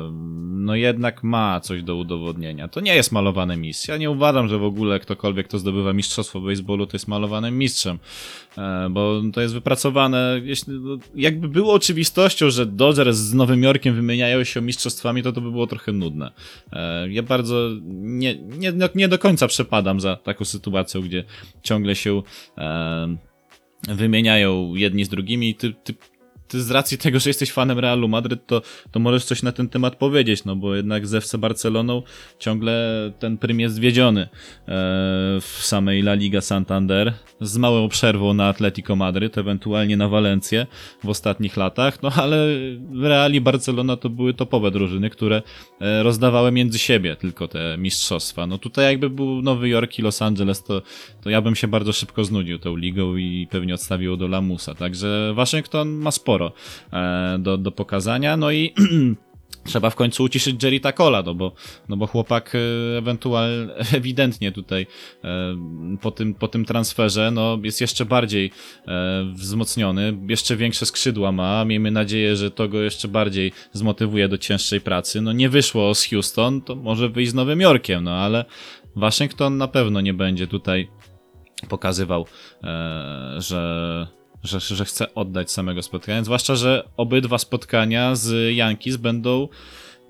[0.62, 2.68] no jednak ma coś do udowodnienia.
[2.68, 3.94] To nie jest malowane misja.
[3.94, 7.98] Ja nie uważam, że w ogóle ktokolwiek, kto zdobywa mistrzostwo baseballu, to jest malowanym mistrzem,
[8.58, 10.40] e, bo to jest wypracowane.
[10.44, 15.40] Jeśli, no, jakby było oczywistością, że Dodgers z Nowym Jorkiem wymieniają się mistrzostwami, to to
[15.40, 16.30] by było trochę nudne.
[16.72, 21.24] E, ja bardzo nie, nie, nie do końca przepadam za taką sytuacją, gdzie
[21.62, 22.22] ciągle się
[22.58, 23.31] e,
[23.88, 25.54] wymieniają jedni z drugimi.
[25.54, 25.94] Ty, ty,
[26.52, 29.68] ty z racji tego, że jesteś fanem Realu Madryt, to, to możesz coś na ten
[29.68, 32.02] temat powiedzieć, no bo jednak z FC Barceloną
[32.38, 34.28] ciągle ten prym jest zwiedziony e,
[35.40, 40.66] w samej La Liga Santander, z małą przerwą na Atletico Madryt, ewentualnie na Walencję
[41.04, 42.48] w ostatnich latach, no ale
[43.02, 45.42] Real i Barcelona to były topowe drużyny, które
[45.80, 48.46] e, rozdawały między siebie tylko te mistrzostwa.
[48.46, 50.82] No tutaj jakby był Nowy Jork i Los Angeles, to,
[51.22, 54.74] to ja bym się bardzo szybko znudził tą ligą i pewnie odstawił do Lamusa.
[54.74, 56.41] Także Waszyngton ma sporo
[56.92, 58.36] e, do, do pokazania.
[58.36, 58.74] No i
[59.64, 61.52] trzeba w końcu uciszyć Jerry Takola, no bo,
[61.88, 64.86] no bo chłopak e, ewentualnie, ewidentnie tutaj
[65.24, 65.56] e,
[66.00, 68.50] po tym, po tym transferze no, jest jeszcze bardziej
[69.32, 71.64] wzmocniony, jeszcze większe skrzydła ma.
[71.64, 75.20] Miejmy nadzieję, że to go jeszcze bardziej zmotywuje do cięższej pracy.
[75.20, 78.44] No nie wyszło z Houston, to może wyjść z Nowym Jorkiem, no ale
[78.96, 80.88] Waszyngton na pewno nie będzie tutaj
[81.68, 82.26] pokazywał,
[83.38, 84.06] że
[84.42, 86.24] że, że chce oddać samego spotkania.
[86.24, 89.48] Zwłaszcza, że obydwa spotkania z Yankees będą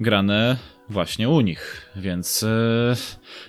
[0.01, 0.57] grane
[0.89, 2.97] właśnie u nich, więc e,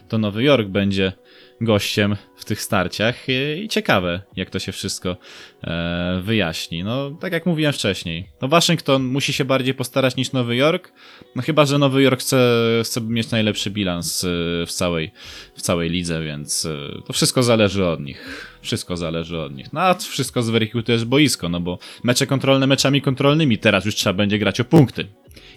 [0.09, 1.13] to Nowy Jork będzie
[1.61, 3.15] gościem w tych starciach
[3.63, 5.17] i ciekawe, jak to się wszystko
[5.63, 6.83] e, wyjaśni.
[6.83, 10.91] No, tak jak mówiłem wcześniej, no Waszyngton musi się bardziej postarać niż Nowy Jork,
[11.35, 12.37] no chyba, że Nowy Jork chce,
[12.83, 14.27] chce mieć najlepszy bilans e,
[14.65, 15.11] w całej,
[15.55, 18.49] w całej lidze, więc e, to wszystko zależy od nich.
[18.61, 19.73] Wszystko zależy od nich.
[19.73, 24.13] No a wszystko zweryfikuje też boisko, no bo mecze kontrolne meczami kontrolnymi, teraz już trzeba
[24.13, 25.07] będzie grać o punkty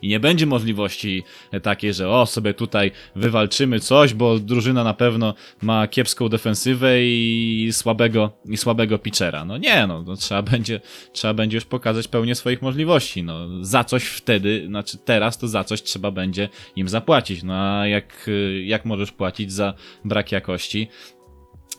[0.07, 1.23] i nie będzie możliwości
[1.63, 7.69] takiej, że o, sobie tutaj wywalczymy coś, bo drużyna na pewno ma kiepską defensywę i
[7.73, 9.45] słabego, i słabego pitchera.
[9.45, 10.81] No nie, no, no trzeba będzie,
[11.13, 13.23] trzeba będzie już pokazać pełnię swoich możliwości.
[13.23, 17.43] No, za coś wtedy, znaczy teraz to za coś trzeba będzie im zapłacić.
[17.43, 18.31] No a jak,
[18.65, 20.89] jak możesz płacić za brak jakości?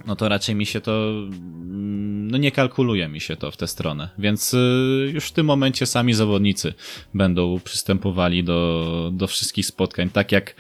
[0.06, 3.68] No to raczej mi się to, mm, no nie kalkuluje mi się to w tę
[3.68, 6.74] stronę, więc y, już w tym momencie sami zawodnicy
[7.14, 10.56] będą przystępowali do, do wszystkich spotkań tak jak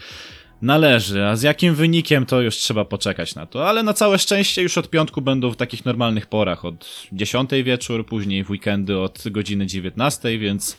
[0.62, 4.62] należy, a z jakim wynikiem to już trzeba poczekać na to, ale na całe szczęście
[4.62, 9.23] już od piątku będą w takich normalnych porach, od 10 wieczór, później w weekendy od
[9.32, 10.78] godziny 19, więc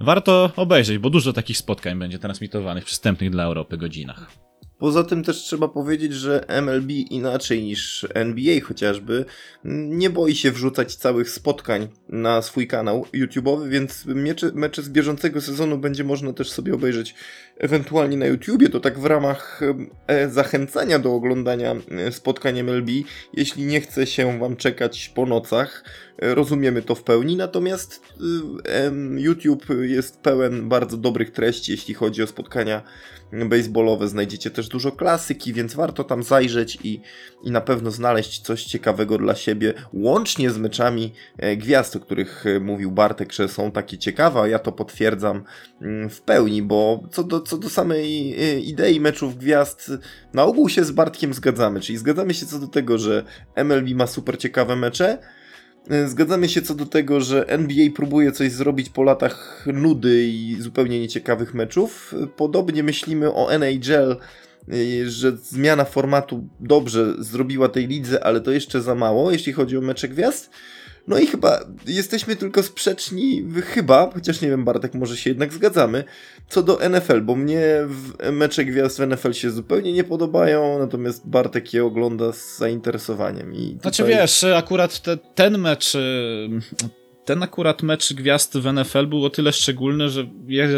[0.00, 4.44] warto obejrzeć, bo dużo takich spotkań będzie transmitowanych przystępnych dla Europy godzinach.
[4.84, 9.24] Poza tym też trzeba powiedzieć, że MLB inaczej niż NBA chociażby
[9.64, 15.40] nie boi się wrzucać całych spotkań na swój kanał YouTube'owy, więc mecze, mecze z bieżącego
[15.40, 17.14] sezonu będzie można też sobie obejrzeć
[17.58, 18.68] ewentualnie na YouTubie.
[18.68, 19.60] To tak w ramach
[20.28, 22.88] zachęcania do oglądania e, spotkań MLB,
[23.32, 25.84] jeśli nie chce się Wam czekać po nocach.
[26.22, 28.02] E, rozumiemy to w pełni, natomiast
[29.16, 32.82] YouTube jest pełen bardzo dobrych treści, jeśli chodzi o spotkania
[33.32, 34.08] baseballowe.
[34.08, 37.00] Znajdziecie też dużo klasyki, więc warto tam zajrzeć i,
[37.44, 42.44] i na pewno znaleźć coś ciekawego dla siebie, łącznie z meczami e, gwiazd, o których
[42.60, 45.44] mówił Bartek, że są takie ciekawe, a ja to potwierdzam
[45.80, 49.92] mm, w pełni, bo co do, co do samej e, idei meczów gwiazd,
[50.32, 53.24] na ogół się z Bartkiem zgadzamy, czyli zgadzamy się co do tego, że
[53.56, 55.18] MLB ma super ciekawe mecze,
[55.90, 60.56] E, zgadzamy się co do tego, że NBA próbuje coś zrobić po latach nudy i
[60.60, 62.14] zupełnie nieciekawych meczów.
[62.36, 68.80] Podobnie myślimy o NHL, e, że zmiana formatu dobrze zrobiła tej lidze, ale to jeszcze
[68.80, 70.50] za mało, jeśli chodzi o mecze gwiazd.
[71.08, 76.04] No i chyba jesteśmy tylko sprzeczni, chyba, chociaż nie wiem, Bartek, może się jednak zgadzamy,
[76.48, 77.62] co do NFL, bo mnie
[78.32, 83.54] mecze gwiazd w NFL się zupełnie nie podobają, natomiast Bartek je ogląda z zainteresowaniem.
[83.54, 83.80] I tutaj...
[83.80, 85.96] Znaczy wiesz, akurat te, ten mecz
[87.24, 90.26] ten akurat mecz gwiazd w NFL był o tyle szczególny, że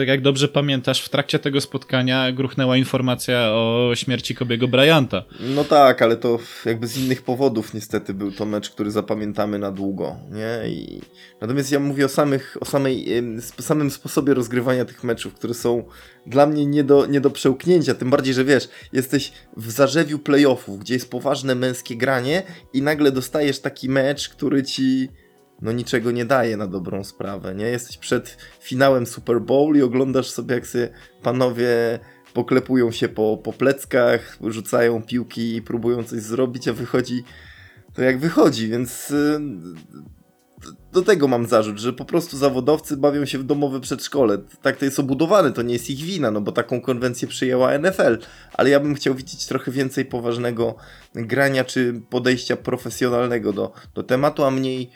[0.07, 5.25] jak dobrze pamiętasz, w trakcie tego spotkania gruchnęła informacja o śmierci Kobiego Bryanta.
[5.41, 9.71] No tak, ale to jakby z innych powodów niestety był to mecz, który zapamiętamy na
[9.71, 10.69] długo, nie?
[10.71, 11.01] I...
[11.41, 13.07] Natomiast ja mówię o, samych, o samej,
[13.61, 15.85] samym sposobie rozgrywania tych meczów, które są
[16.27, 20.79] dla mnie nie do, nie do przełknięcia, tym bardziej, że wiesz, jesteś w zarzewiu playoffów,
[20.79, 25.09] gdzie jest poważne męskie granie i nagle dostajesz taki mecz, który ci
[25.63, 27.65] no niczego nie daje na dobrą sprawę, nie?
[27.65, 30.89] Jesteś przed finałem Super Bowl i oglądasz sobie, jak sobie
[31.23, 31.99] panowie
[32.35, 37.25] poklepują się po, po pleckach, rzucają piłki i próbują coś zrobić, a wychodzi
[37.97, 39.41] to jak wychodzi, więc y,
[40.93, 44.39] do tego mam zarzut, że po prostu zawodowcy bawią się w domowe przedszkole.
[44.63, 48.19] Tak to jest obudowane, to nie jest ich wina, no bo taką konwencję przyjęła NFL,
[48.53, 50.77] ale ja bym chciał widzieć trochę więcej poważnego
[51.15, 54.91] grania czy podejścia profesjonalnego do, do tematu, a mniej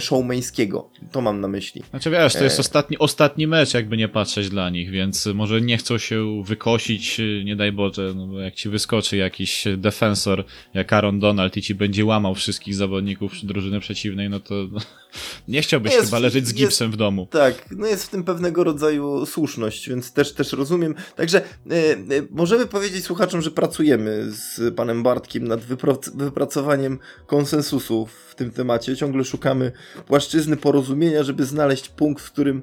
[0.00, 0.90] showmeńskiego.
[1.12, 1.82] To mam na myśli.
[1.90, 5.60] Znaczy wiesz, to jest e, ostatni, ostatni mecz, jakby nie patrzeć dla nich, więc może
[5.60, 10.92] nie chcą się wykosić, nie daj Boże, no bo jak ci wyskoczy jakiś defensor jak
[10.92, 14.54] Aaron Donald i ci będzie łamał wszystkich zawodników drużyny przeciwnej, no to,
[15.48, 17.28] Nie chciałbyś Jest- chyba leżeć z jest- gipsem w domu.
[17.30, 20.94] Tak, no jest w tym pewnego rodzaju słuszność, więc też, też rozumiem.
[21.16, 21.38] Także
[21.70, 21.96] e, e,
[22.30, 25.60] możemy powiedzieć słuchaczom, że pracujemy z panem Bartkiem nad
[26.14, 28.96] wypracowaniem konsensusu w tym temacie.
[28.96, 29.71] Ciągle szukamy
[30.06, 32.62] płaszczyzny porozumienia, żeby znaleźć punkt, w którym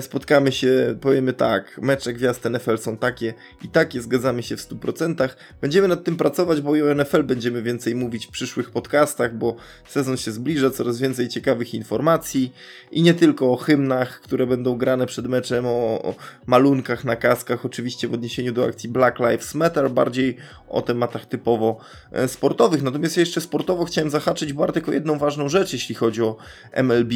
[0.00, 5.28] spotkamy się, powiemy tak, mecze gwiazd NFL są takie i takie, zgadzamy się w 100%.
[5.60, 9.56] Będziemy nad tym pracować, bo o NFL będziemy więcej mówić w przyszłych podcastach, bo
[9.88, 12.52] sezon się zbliża, coraz więcej ciekawych informacji
[12.90, 16.14] i nie tylko o hymnach, które będą grane przed meczem, o, o
[16.46, 20.36] malunkach na kaskach, oczywiście w odniesieniu do akcji Black Lives Matter, bardziej
[20.68, 21.80] o tematach typowo
[22.12, 22.82] e, sportowych.
[22.82, 26.36] Natomiast ja jeszcze sportowo chciałem zahaczyć Bartek o jedną ważną rzecz, jeśli chodzi o
[26.72, 27.12] MLB,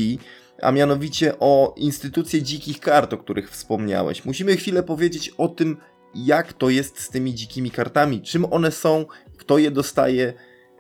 [0.65, 4.25] a mianowicie o instytucje dzikich kart, o których wspomniałeś.
[4.25, 5.77] Musimy chwilę powiedzieć o tym,
[6.15, 9.05] jak to jest z tymi dzikimi kartami, czym one są,
[9.37, 10.33] kto je dostaje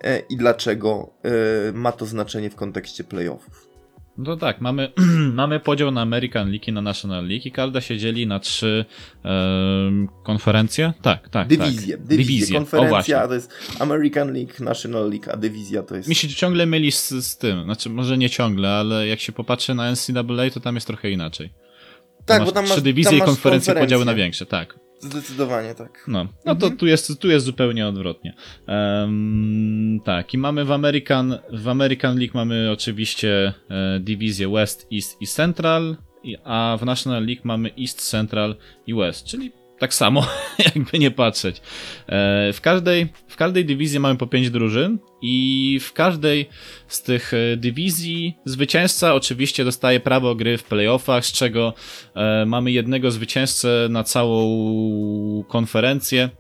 [0.04, 3.63] e, i dlaczego e, ma to znaczenie w kontekście playoffów.
[4.18, 4.92] No tak, mamy,
[5.34, 8.84] mamy podział na American League i na National League i każda się dzieli na trzy
[9.24, 10.92] em, konferencje.
[11.02, 11.48] Tak, tak.
[11.48, 12.06] Dywizje, tak.
[12.06, 16.08] dywizje, O konferencja to jest American League, National League, a dywizja to jest...
[16.08, 17.64] Mi się ciągle myli z, z tym.
[17.64, 21.52] Znaczy, może nie ciągle, ale jak się popatrzy na NCAA, to tam jest trochę inaczej.
[22.26, 24.83] tak, bo tam trzy masz, dywizje tam i masz konferencje podziały na większe, tak.
[25.04, 26.04] Zdecydowanie tak.
[26.08, 28.34] No, no to tu jest, tu jest zupełnie odwrotnie.
[28.66, 35.22] Em, tak, i mamy w American, w American League mamy oczywiście e, dywizję West, East
[35.22, 40.26] i Central, i, a w National League mamy East, Central i West, czyli tak samo,
[40.74, 41.56] jakby nie patrzeć.
[41.56, 46.48] E, w, każdej, w każdej dywizji mamy po 5 drużyn i w każdej
[46.88, 51.74] z tych e, dywizji zwycięzca oczywiście dostaje prawo gry w playoffach, z czego
[52.14, 56.30] e, mamy jednego zwycięzcę na całą konferencję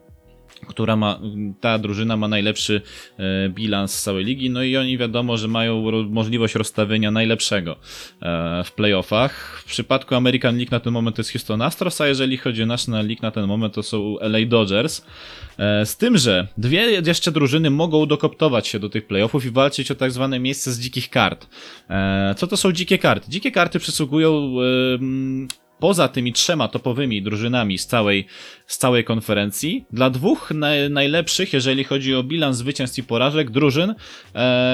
[0.64, 1.20] która ma,
[1.60, 2.82] ta drużyna ma najlepszy
[3.18, 7.76] e, bilans z całej ligi, no i oni wiadomo, że mają możliwość rozstawienia najlepszego
[8.22, 9.60] e, w playoffach.
[9.60, 12.66] W przypadku American League na ten moment to jest Houston Astros, a jeżeli chodzi o
[12.66, 15.04] National League na ten moment to są LA Dodgers.
[15.58, 19.90] E, z tym, że dwie jeszcze drużyny mogą dokoptować się do tych playoffów i walczyć
[19.90, 21.46] o tak zwane miejsce z dzikich kart.
[22.36, 23.30] Co to są dzikie karty?
[23.30, 24.54] Dzikie karty przysługują
[25.78, 28.26] poza tymi trzema topowymi drużynami z całej,
[28.66, 33.90] z całej konferencji, dla dwóch naj, najlepszych, jeżeli chodzi o bilans zwycięstw i porażek, drużyn
[33.90, 33.94] e,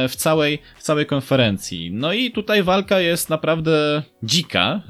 [0.08, 1.90] w, całej, w całej konferencji.
[1.92, 4.82] No i tutaj walka jest naprawdę dzika,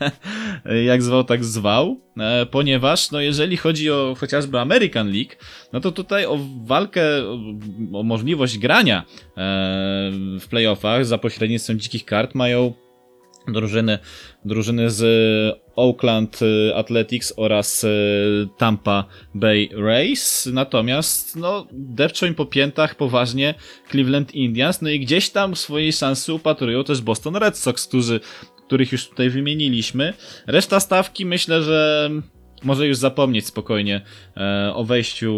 [0.86, 5.32] jak zwał, tak zwał, e, ponieważ no jeżeli chodzi o chociażby American League,
[5.72, 7.38] no to tutaj o walkę, o,
[7.98, 9.02] o możliwość grania e,
[10.40, 12.85] w playoffach za pośrednictwem dzikich kart mają
[13.48, 13.98] drużyny,
[14.44, 15.02] drużyny z
[15.76, 17.88] Oakland y, Athletics oraz y,
[18.58, 20.48] Tampa Bay Rays.
[20.52, 23.54] Natomiast, no, depczą im po piętach poważnie
[23.90, 24.82] Cleveland Indians.
[24.82, 28.20] No i gdzieś tam swojej szansy upatrują też Boston Red Sox, którzy,
[28.66, 30.12] których już tutaj wymieniliśmy.
[30.46, 32.10] Reszta stawki myślę, że
[32.62, 34.00] może już zapomnieć spokojnie
[34.36, 35.32] e, o wejściu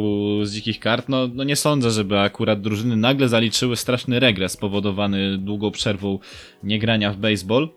[0.44, 1.08] z dzikich kart.
[1.08, 6.18] No, no nie sądzę, żeby akurat drużyny nagle zaliczyły straszny regres spowodowany długą przerwą
[6.62, 7.68] niegrania w baseball.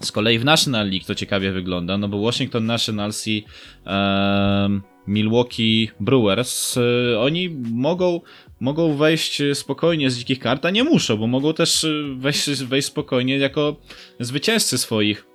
[0.00, 3.44] Z kolei w National League to ciekawie wygląda, no bo Washington Nationals i
[3.84, 8.20] em, Milwaukee Brewers, y, oni mogą,
[8.60, 12.88] mogą wejść spokojnie z dzikich kart, a nie muszą, bo mogą też y, wejść, wejść
[12.88, 13.76] spokojnie jako
[14.20, 15.26] zwycięzcy swoich,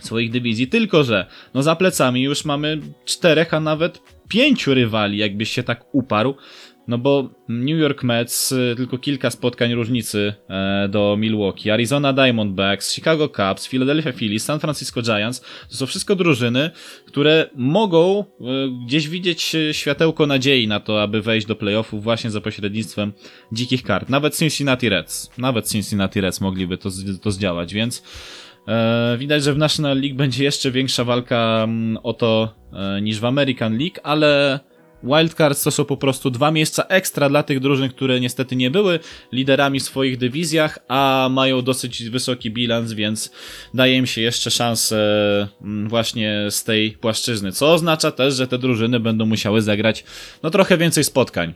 [0.00, 5.50] swoich dywizji, tylko że no za plecami już mamy czterech, a nawet pięciu rywali, jakbyś
[5.50, 6.34] się tak uparł.
[6.88, 12.94] No bo New York Mets y, tylko kilka spotkań różnicy e, do Milwaukee, Arizona Diamondbacks,
[12.94, 16.70] Chicago Cubs, Philadelphia Phillies, San Francisco Giants, to są wszystko drużyny,
[17.06, 18.24] które mogą e,
[18.86, 23.12] gdzieś widzieć e, światełko nadziei na to, aby wejść do playoffów właśnie za pośrednictwem
[23.52, 24.08] dzikich kart.
[24.08, 26.90] Nawet Cincinnati Reds, nawet Cincinnati Reds mogliby to,
[27.22, 28.02] to zdziałać, więc
[29.18, 32.54] widać, że w National League będzie jeszcze większa walka mm, o to
[33.02, 34.60] niż w American League, ale
[35.02, 39.00] Wildcards to są po prostu dwa miejsca ekstra dla tych drużyn, które niestety nie były
[39.32, 43.32] liderami w swoich dywizjach, a mają dosyć wysoki bilans, więc
[43.74, 47.52] daje im się jeszcze szansę mm, właśnie z tej płaszczyzny.
[47.52, 50.04] Co oznacza też, że te drużyny będą musiały zagrać
[50.42, 51.54] no trochę więcej spotkań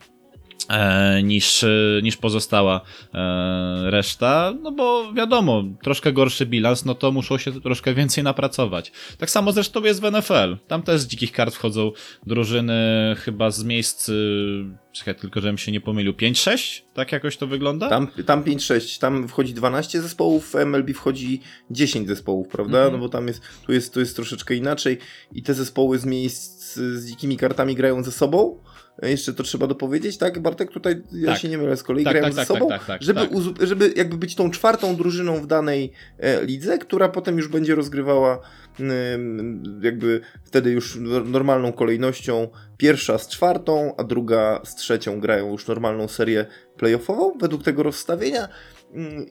[1.23, 1.69] niż, e,
[2.03, 2.81] niż pozostała
[3.15, 8.93] e, reszta, no bo wiadomo, troszkę gorszy bilans, no to muszą się troszkę więcej napracować.
[9.19, 10.57] Tak samo zresztą jest w NFL.
[10.69, 11.93] Tam też z dzikich kart wchodzą
[12.27, 12.81] drużyny
[13.19, 16.83] chyba z miejsc, y, czekaj, tylko żebym się nie pomylił, 5-6?
[16.95, 17.89] Tak jakoś to wygląda?
[17.89, 21.41] Tam, tam 5-6, tam wchodzi 12 zespołów, w MLB wchodzi
[21.71, 22.79] 10 zespołów, prawda?
[22.79, 22.93] Mhm.
[22.93, 24.99] No bo tam jest, tu jest, tu jest troszeczkę inaczej
[25.33, 28.59] i te zespoły z miejsc z dzikimi kartami grają ze sobą
[29.03, 30.39] jeszcze to trzeba dopowiedzieć, tak?
[30.39, 31.39] Bartek, tutaj ja Tak.
[31.39, 33.21] się nie mylę, z kolei Tak, grają tak, ze tak, sobą, tak, tak, żeby,
[33.61, 38.41] żeby jakby być tą czwartą drużyną w danej e, lidze, która potem już będzie rozgrywała
[38.81, 45.51] ym, jakby wtedy już no- normalną kolejnością pierwsza z czwartą, a druga z trzecią grają
[45.51, 46.47] już normalną serię
[46.77, 48.49] playoffową według tego rozstawienia.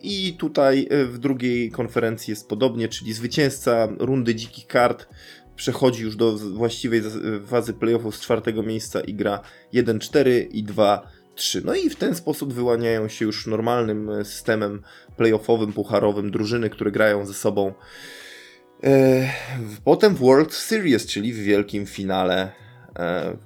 [0.01, 5.07] I tutaj e, w drugiej konferencji jest podobnie, czyli zwycięzca rundy dzikich kart
[5.59, 7.01] przechodzi już do właściwej
[7.47, 9.41] fazy playoffów z czwartego miejsca i gra
[9.73, 11.65] 1-4 i 2-3.
[11.65, 14.81] No i w ten sposób wyłaniają się już normalnym e, systemem
[15.17, 17.73] playoffowym, pucharowym drużyny, które grają ze sobą.
[18.83, 19.29] E,
[19.83, 22.51] Potem w World Series, czyli w wielkim finale
[22.99, 23.37] e,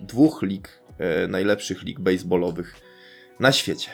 [0.00, 0.82] dwóch lig,
[1.28, 2.74] najlepszych lig baseballowych
[3.40, 3.90] na świecie.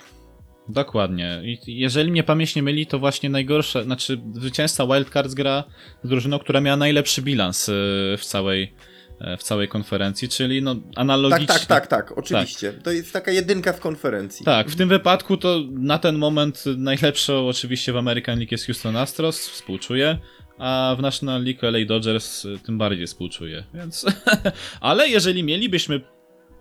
[0.69, 1.41] Dokładnie.
[1.45, 5.65] I jeżeli mnie pamięć nie myli, to właśnie najgorsze, znaczy zwycięzca Wildcards gra
[6.05, 7.73] z drużyną, która miała najlepszy bilans y,
[8.19, 8.75] w całej,
[9.21, 11.47] e, w całej konferencji, czyli no Tak, analogicznie.
[11.47, 12.73] tak, tak, tak, oczywiście.
[12.73, 14.45] To jest taka jedynka w konferencji.
[14.45, 18.97] Tak, w tym wypadku to na ten moment najlepszą oczywiście w American League jest Houston
[18.97, 20.19] Astros, współczuję,
[20.59, 24.07] a w National League LA Dodgers y, tym bardziej współczuję, więc...
[24.81, 26.01] Ale jeżeli mielibyśmy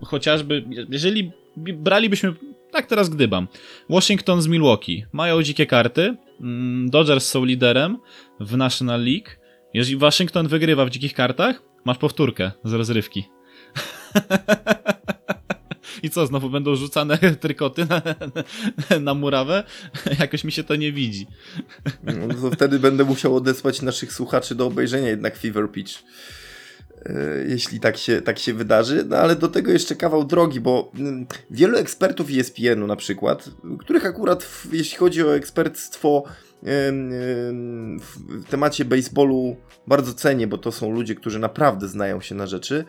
[0.02, 2.34] chociażby, jeżeli bralibyśmy,
[2.74, 3.48] tak teraz gdybam,
[3.90, 7.98] Washington z Milwaukee, mają dzikie karty, mm, Dodgers są liderem
[8.40, 9.28] w National League,
[9.74, 13.24] jeżeli Waszyngton wygrywa w dzikich kartach, masz powtórkę z rozrywki.
[16.02, 18.02] I co, znowu będą rzucane trykoty na,
[19.00, 19.64] na murawę?
[20.20, 21.26] Jakoś mi się to nie widzi.
[22.02, 26.02] No to wtedy będę musiał odesłać naszych słuchaczy do obejrzenia jednak Fever Pitch.
[27.06, 30.92] E, Jeśli tak się, tak się wydarzy, no ale do tego jeszcze kawał drogi, bo
[30.94, 36.24] mm, wielu ekspertów ESPN-u na przykład, których akurat w, jeśli chodzi o ekspertstwo
[38.28, 42.84] w temacie baseballu bardzo cenię, bo to są ludzie, którzy naprawdę znają się na rzeczy.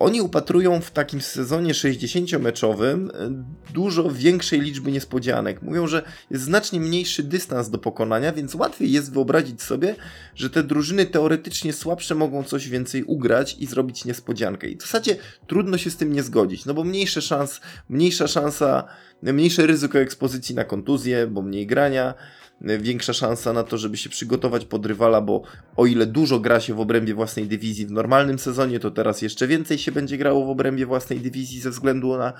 [0.00, 5.62] Oni upatrują w takim sezonie 60-meczowym e, dużo większej liczby niespodzianek.
[5.62, 9.96] Mówią, że jest znacznie mniejszy dystans do pokonania, więc łatwiej jest wyobrazić sobie,
[10.34, 14.68] że te drużyny teoretycznie słabsze mogą coś więcej ugrać i zrobić niespodziankę.
[14.68, 18.84] I w zasadzie trudno się z tym nie zgodzić, no bo mniejsze szans, mniejsza szansa,
[19.22, 22.14] mniejsze ryzyko ekspozycji na kontuzję, bo mniej grania,
[22.60, 25.42] większa szansa na to, żeby się przygotować pod rywala, bo
[25.76, 29.46] o ile dużo gra się w obrębie własnej dywizji w normalnym sezonie, to teraz jeszcze
[29.46, 32.32] więcej się będzie grało w obrębie własnej dywizji ze względu na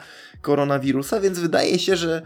[0.42, 2.22] koronawirusa, więc wydaje się, że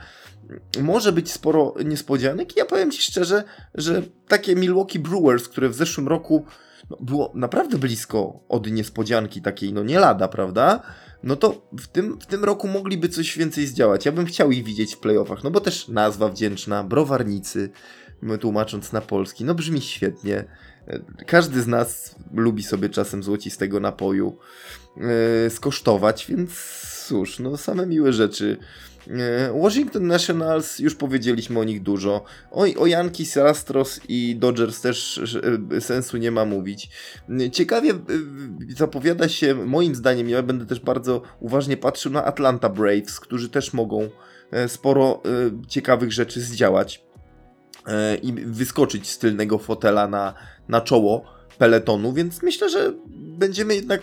[0.81, 2.57] może być sporo niespodzianek.
[2.57, 6.45] Ja powiem Ci szczerze, że takie Milwaukee Brewers, które w zeszłym roku
[6.91, 10.83] no, było naprawdę blisko od niespodzianki takiej, no nie lada, prawda?
[11.25, 14.07] No to w tym, w tym roku mogliby coś więcej zdziałać.
[14.07, 17.71] Ja bym chciał ich widzieć w playoffach, no bo też nazwa wdzięczna, browarnicy,
[18.41, 20.45] tłumacząc na polski, no brzmi świetnie.
[21.27, 24.39] Każdy z nas lubi sobie czasem złocistego napoju
[24.97, 26.51] yy, skosztować, więc
[27.07, 28.57] cóż, no same miłe rzeczy.
[29.07, 32.25] Yy, Washington Nationals, już powiedzieliśmy o nich dużo.
[32.51, 35.21] O, o Yankees, Astros i Dodgers też
[35.71, 36.91] yy, sensu nie ma mówić.
[37.29, 37.93] Yy, Ciekawie
[38.77, 43.73] zapowiada się, moim zdaniem, ja będę też bardzo uważnie patrzył na Atlanta Braves, którzy też
[43.73, 44.11] mogą
[44.67, 45.23] sporo
[45.69, 47.05] ciekawych rzeczy zdziałać
[48.23, 50.35] i wyskoczyć z tylnego fotela na,
[50.69, 51.25] na czoło
[51.59, 52.93] peletonu, więc myślę, że
[53.39, 54.03] będziemy jednak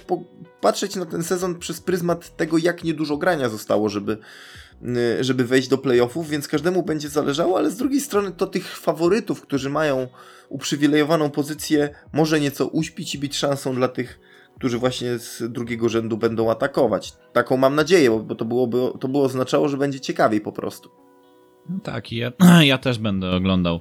[0.62, 4.18] patrzeć na ten sezon przez pryzmat tego, jak niedużo grania zostało, żeby,
[5.20, 9.42] żeby wejść do playoffów, więc każdemu będzie zależało, ale z drugiej strony to tych faworytów,
[9.42, 10.08] którzy mają
[10.50, 14.20] uprzywilejowaną pozycję, może nieco uśpić i być szansą dla tych,
[14.56, 17.14] którzy właśnie z drugiego rzędu będą atakować.
[17.34, 20.90] Taką mam nadzieję, bo- to, byłoby, to było oznaczało, że będzie ciekawiej po prostu.
[21.70, 23.80] No tak, ja, ja też będę oglądał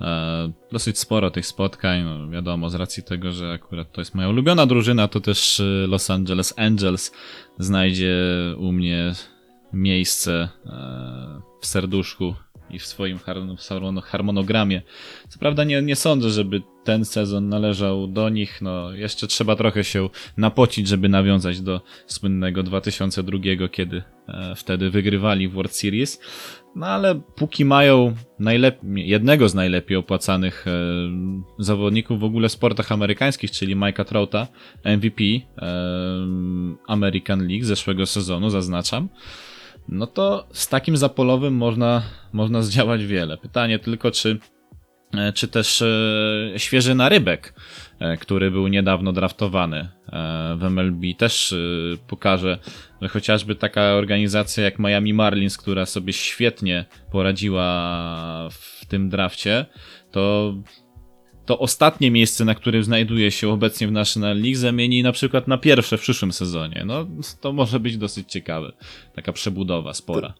[0.00, 2.04] e, dosyć sporo tych spotkań.
[2.04, 5.64] No, wiadomo, z racji tego, że akurat to jest moja ulubiona drużyna, to też e,
[5.64, 7.12] Los Angeles Angels
[7.58, 8.16] znajdzie
[8.58, 9.14] u mnie
[9.72, 12.34] miejsce e, w serduszku
[12.70, 14.82] i w swoim har- harmono- harmonogramie.
[15.28, 18.62] Co prawda nie, nie sądzę, żeby ten sezon należał do nich.
[18.62, 23.38] No, jeszcze trzeba trochę się napocić, żeby nawiązać do słynnego 2002,
[23.70, 26.20] kiedy e, wtedy wygrywali w World Series.
[26.76, 28.14] No ale póki mają
[28.94, 30.72] jednego z najlepiej opłacanych e,
[31.58, 34.46] zawodników w ogóle w sportach amerykańskich, czyli Mike'a Trouta,
[34.84, 35.40] MVP e,
[36.86, 39.08] American League zeszłego sezonu, zaznaczam,
[39.88, 42.02] no to z takim zapolowym można,
[42.32, 43.36] można zdziałać wiele.
[43.38, 44.38] Pytanie tylko, czy,
[45.14, 47.54] e, czy też e, świeży narybek,
[47.98, 49.88] e, który był niedawno draftowany
[50.56, 51.54] w MLB, też
[52.08, 52.58] pokaże,
[53.02, 59.66] że chociażby taka organizacja jak Miami Marlins, która sobie świetnie poradziła w tym drafcie,
[60.10, 60.54] to
[61.50, 65.58] to ostatnie miejsce, na którym znajduje się obecnie w National League, zamieni na przykład na
[65.58, 66.82] pierwsze w przyszłym sezonie.
[66.86, 67.06] No,
[67.40, 68.72] to może być dosyć ciekawe.
[69.14, 70.34] Taka przebudowa spora.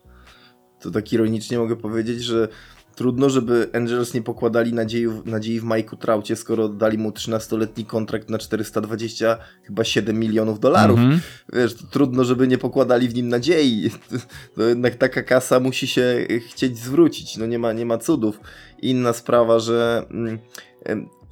[0.78, 2.48] To, to tak ironicznie mogę powiedzieć, że
[2.94, 8.30] trudno, żeby Angels nie pokładali nadziei, nadziei w Majku Traucie, skoro dali mu 13-letni kontrakt
[8.30, 10.98] na 420 chyba 7 milionów dolarów.
[10.98, 11.20] Mm -hmm.
[11.52, 13.90] Wiesz, trudno, żeby nie pokładali w nim nadziei.
[14.56, 17.36] To jednak taka kasa musi się chcieć zwrócić.
[17.36, 18.40] No nie ma, nie ma cudów.
[18.82, 20.38] Inna sprawa, że mm,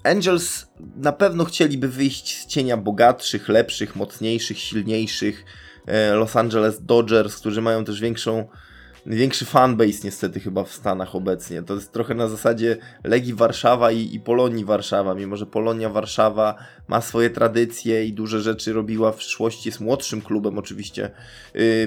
[0.05, 5.45] Angels na pewno chcieliby wyjść z cienia bogatszych, lepszych, mocniejszych, silniejszych
[5.87, 8.49] e, Los Angeles Dodgers, którzy mają też większą
[9.09, 11.63] większy fanbase niestety chyba w Stanach obecnie.
[11.63, 16.55] To jest trochę na zasadzie Legii Warszawa i, i Polonii Warszawa, mimo że Polonia Warszawa
[16.89, 21.11] ma swoje tradycje i duże rzeczy robiła w przyszłości, jest młodszym klubem oczywiście,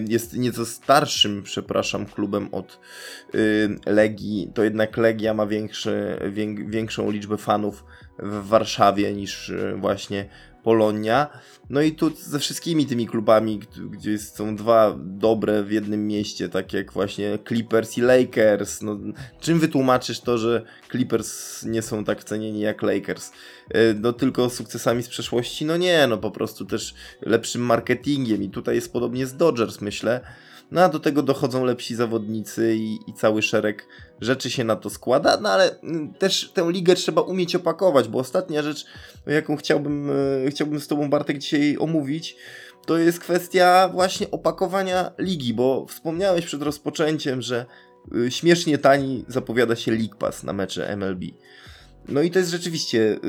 [0.07, 2.79] jest nieco starszym, przepraszam, klubem od
[3.85, 6.19] Legii, to jednak Legia ma większy,
[6.67, 7.83] większą liczbę fanów
[8.19, 10.29] w Warszawie niż y, właśnie
[10.63, 11.29] Polonia.
[11.69, 13.59] No i tu ze wszystkimi tymi klubami,
[13.91, 18.81] gdzie są dwa dobre w jednym mieście, tak jak właśnie Clippers i Lakers.
[18.81, 18.97] No,
[19.39, 23.31] czym wytłumaczysz to, że Clippers nie są tak cenieni jak Lakers?
[23.69, 25.65] E, no tylko sukcesami z przeszłości?
[25.65, 30.21] No nie, no po prostu też lepszym marketingiem i tutaj jest podobnie z Dodgers, myślę.
[30.71, 33.87] No a do tego dochodzą lepsi zawodnicy i, i, cały szereg
[34.21, 38.19] rzeczy się na to składa, no ale mm, też tę ligę trzeba umieć opakować, bo
[38.19, 38.85] ostatnia rzecz,
[39.25, 40.11] jaką chciałbym,
[40.47, 42.35] e, chciałbym z Tobą Bartek dzisiaj omówić,
[42.85, 47.65] to jest kwestia właśnie opakowania ligi, bo wspomniałeś przed rozpoczęciem, że
[48.27, 51.21] e, śmiesznie tani zapowiada się League Pass na mecze MLB.
[52.09, 53.19] No i to jest rzeczywiście y,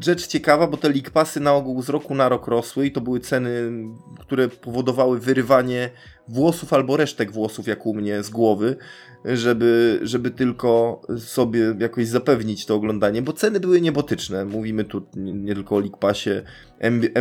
[0.00, 3.00] rzecz ciekawa, bo te League Passy na ogół z roku na rok rosły i to
[3.00, 3.72] były ceny,
[4.20, 5.90] które powodowały wyrywanie
[6.28, 8.76] włosów albo resztek włosów, jak u mnie, z głowy,
[9.24, 14.44] żeby, żeby tylko sobie jakoś zapewnić to oglądanie, bo ceny były niebotyczne.
[14.44, 16.30] Mówimy tu nie tylko o League Passie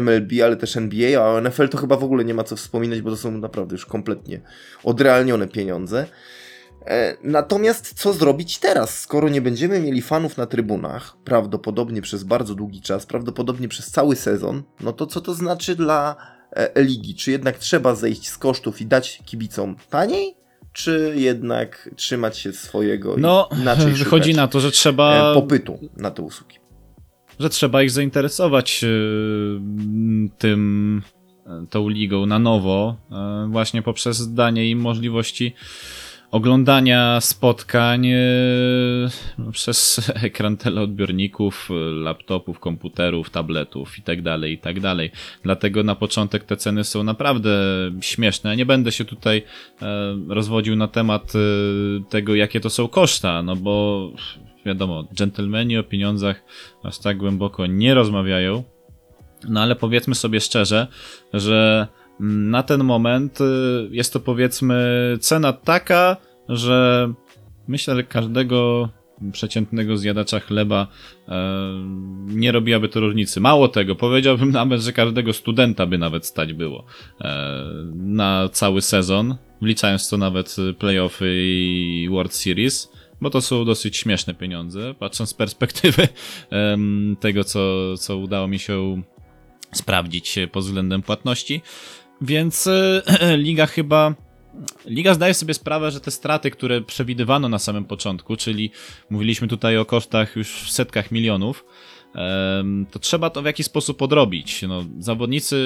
[0.02, 3.02] MLB, ale też NBA, a o NFL to chyba w ogóle nie ma co wspominać,
[3.02, 4.42] bo to są naprawdę już kompletnie
[4.84, 6.06] odrealnione pieniądze.
[6.88, 12.56] E, natomiast co zrobić teraz, skoro nie będziemy mieli fanów na trybunach, prawdopodobnie przez bardzo
[12.56, 16.16] długi czas, prawdopodobnie przez cały sezon, no to co to znaczy dla
[16.52, 17.16] e, ligi?
[17.16, 20.36] Czy jednak trzeba zejść z kosztów i dać kibicom taniej?
[20.74, 26.12] Czy jednak trzymać się swojego no, inaczej wychodzi na to, że trzeba e, popytu na
[26.12, 26.56] te usługi?
[27.40, 28.86] Że trzeba ich zainteresować
[30.38, 31.02] tym,
[31.70, 32.96] tą ligą na nowo,
[33.50, 35.56] właśnie poprzez danie im możliwości
[36.32, 38.18] oglądania spotkań e,
[39.38, 44.96] no, przez ekran teleodbiorników, laptopów, komputerów, tabletów itd., tak itd.
[44.96, 47.52] Tak Dlatego na początek te ceny są naprawdę
[48.02, 48.56] śmieszne.
[48.56, 49.44] Nie będę się tutaj
[49.82, 49.86] e,
[50.28, 51.40] rozwodził na temat e,
[52.10, 54.12] tego, jakie to są koszta, no bo
[54.66, 56.44] wiadomo, dżentelmeni o pieniądzach
[56.84, 58.64] aż tak głęboko nie rozmawiają.
[59.50, 60.88] No ale powiedzmy sobie szczerze,
[61.34, 61.88] że
[62.20, 63.44] na ten moment y,
[63.92, 66.18] jest to powiedzmy cena taka,
[66.50, 67.14] że
[67.68, 68.90] myślę, że każdego
[69.32, 70.88] przeciętnego zjadacza chleba
[71.28, 71.34] e,
[72.28, 73.40] nie robiłaby to różnicy.
[73.40, 76.86] Mało tego, powiedziałbym nawet, że każdego studenta by nawet stać było
[77.22, 77.56] e,
[77.96, 82.92] na cały sezon, wliczając to nawet playoffy i World Series,
[83.22, 86.02] bo to są dosyć śmieszne pieniądze, patrząc z perspektywy
[86.52, 86.78] e,
[87.20, 89.02] tego, co, co udało mi się
[89.74, 91.62] sprawdzić pod względem płatności.
[92.22, 93.04] Więc e,
[93.38, 94.16] liga chyba.
[94.86, 98.72] Liga zdaje sobie sprawę, że te straty, które przewidywano na samym początku, czyli
[99.10, 101.66] mówiliśmy tutaj o kosztach już w setkach milionów,
[102.92, 104.62] to trzeba to w jakiś sposób odrobić.
[104.62, 105.58] No, zawodnicy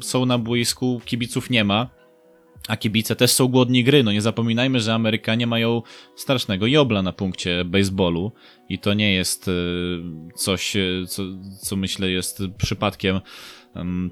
[0.00, 1.90] są na boisku, kibiców nie ma,
[2.68, 4.04] a kibice też są głodni gry.
[4.04, 5.82] No nie zapominajmy, że Amerykanie mają
[6.16, 8.32] strasznego jobla na punkcie baseballu
[8.68, 9.52] i to nie jest e,
[10.34, 11.22] coś, e, co,
[11.60, 13.20] co myślę jest przypadkiem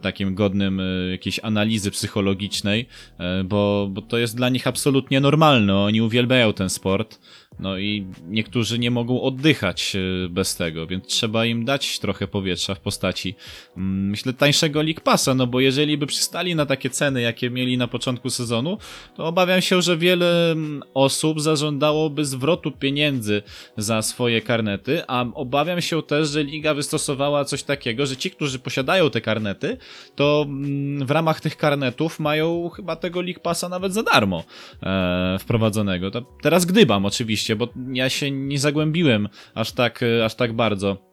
[0.03, 2.87] takim godnym e, jakiejś analizy psychologicznej,
[3.19, 5.77] e, bo, bo to jest dla nich absolutnie normalne.
[5.77, 7.21] Oni uwielbiają ten sport.
[7.59, 12.75] No i niektórzy nie mogą oddychać e, bez tego, więc trzeba im dać trochę powietrza
[12.75, 13.35] w postaci,
[13.77, 17.79] mm, myślę, tańszego League Passa, no bo jeżeli by przystali na takie ceny, jakie mieli
[17.79, 18.79] na początku sezonu,
[19.17, 23.43] to obawiam się, że wiele mm, osób zażądałoby zwrotu pieniędzy
[23.77, 28.59] za swoje karnety, a obawiam się też, że Liga wystosowała coś takiego, że ci, którzy
[28.59, 29.77] posiadają te karnety,
[30.17, 34.45] to mm, w ramach tych karnetów mają chyba tego League Passa nawet za darmo
[34.83, 36.11] e, wprowadzonego.
[36.11, 41.06] To teraz gdybam oczywiście, bo ja się nie zagłębiłem aż tak, aż tak bardzo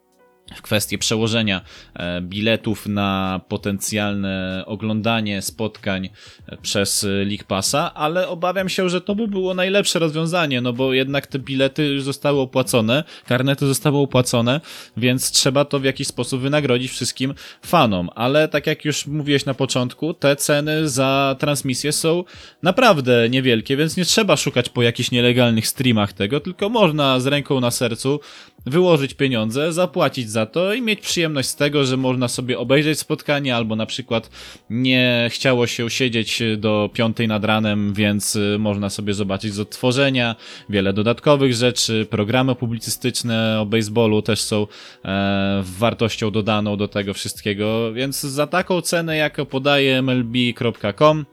[0.56, 1.62] w kwestii przełożenia
[1.94, 6.10] e, biletów na potencjalne oglądanie spotkań
[6.48, 10.94] e, przez League Passa, ale obawiam się, że to by było najlepsze rozwiązanie, no bo
[10.94, 14.62] jednak te bilety już zostały opłacone, karnety zostały opłacone,
[14.98, 17.34] więc trzeba to w jakiś sposób wynagrodzić wszystkim
[17.66, 22.24] fanom, ale tak jak już mówiłeś na początku, te ceny za transmisję są
[22.64, 27.60] naprawdę niewielkie, więc nie trzeba szukać po jakichś nielegalnych streamach tego, tylko można z ręką
[27.60, 28.20] na sercu
[28.66, 33.56] wyłożyć pieniądze, zapłacić za to i mieć przyjemność z tego, że można sobie obejrzeć spotkanie,
[33.56, 34.30] albo na przykład
[34.70, 40.36] nie chciało się siedzieć do piątej nad ranem, więc y, można sobie zobaczyć z odtworzenia,
[40.70, 44.68] wiele dodatkowych rzeczy, programy publicystyczne o baseballu też są
[45.06, 51.26] e, wartością dodaną do tego wszystkiego, więc za taką cenę, jaką podaje mlb.com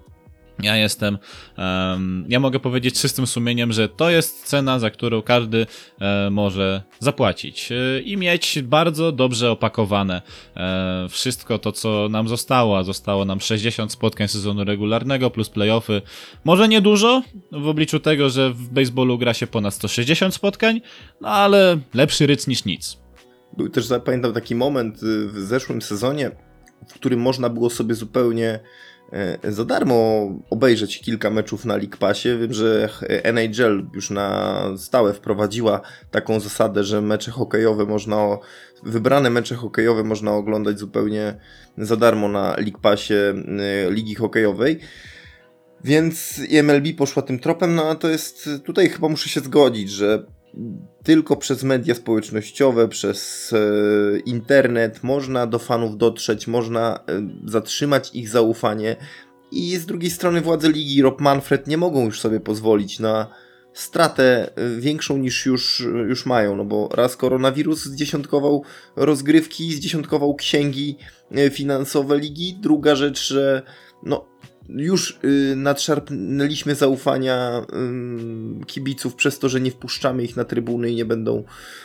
[0.62, 1.18] ja jestem,
[1.58, 5.66] um, ja mogę powiedzieć czystym sumieniem, że to jest cena, za którą każdy
[6.00, 10.22] e, może zapłacić e, i mieć bardzo dobrze opakowane
[10.56, 16.02] e, wszystko to, co nam zostało, a zostało nam 60 spotkań sezonu regularnego plus playoffy.
[16.44, 20.80] Może nie dużo w obliczu tego, że w baseballu gra się ponad 160 spotkań,
[21.20, 22.98] no ale lepszy ryc niż nic.
[23.56, 26.30] Był też, pamiętam, taki moment y, w zeszłym sezonie,
[26.88, 28.61] w którym można było sobie zupełnie
[29.48, 32.28] za darmo obejrzeć kilka meczów na League Passie.
[32.38, 35.80] Wiem, że NHL już na stałe wprowadziła
[36.11, 38.38] taką zasadę, że mecze hokejowe można,
[38.82, 41.34] wybrane mecze hokejowe można oglądać zupełnie
[41.78, 44.78] za darmo na League Passie e, Ligi Hokejowej.
[45.84, 50.24] Więc MLB poszła tym tropem, no a to jest, tutaj chyba muszę się zgodzić, że
[51.05, 58.28] tylko przez media społecznościowe, przez e, internet można do fanów dotrzeć, można e, zatrzymać ich
[58.28, 58.96] zaufanie.
[59.53, 63.26] I z drugiej strony władze ligi Rob Manfred nie mogą już sobie pozwolić na
[63.72, 68.64] stratę e, większą niż już, już mają, no bo raz koronawirus zdziesiątkował
[68.96, 70.96] rozgrywki, zdziesiątkował księgi
[71.51, 73.62] finansowe ligi, druga rzecz, że
[74.03, 74.26] no,
[74.77, 77.66] już y, nadszarpnęliśmy zaufania
[78.62, 81.45] y, kibiców przez to, że nie wpuszczamy ich na trybuny i nie będą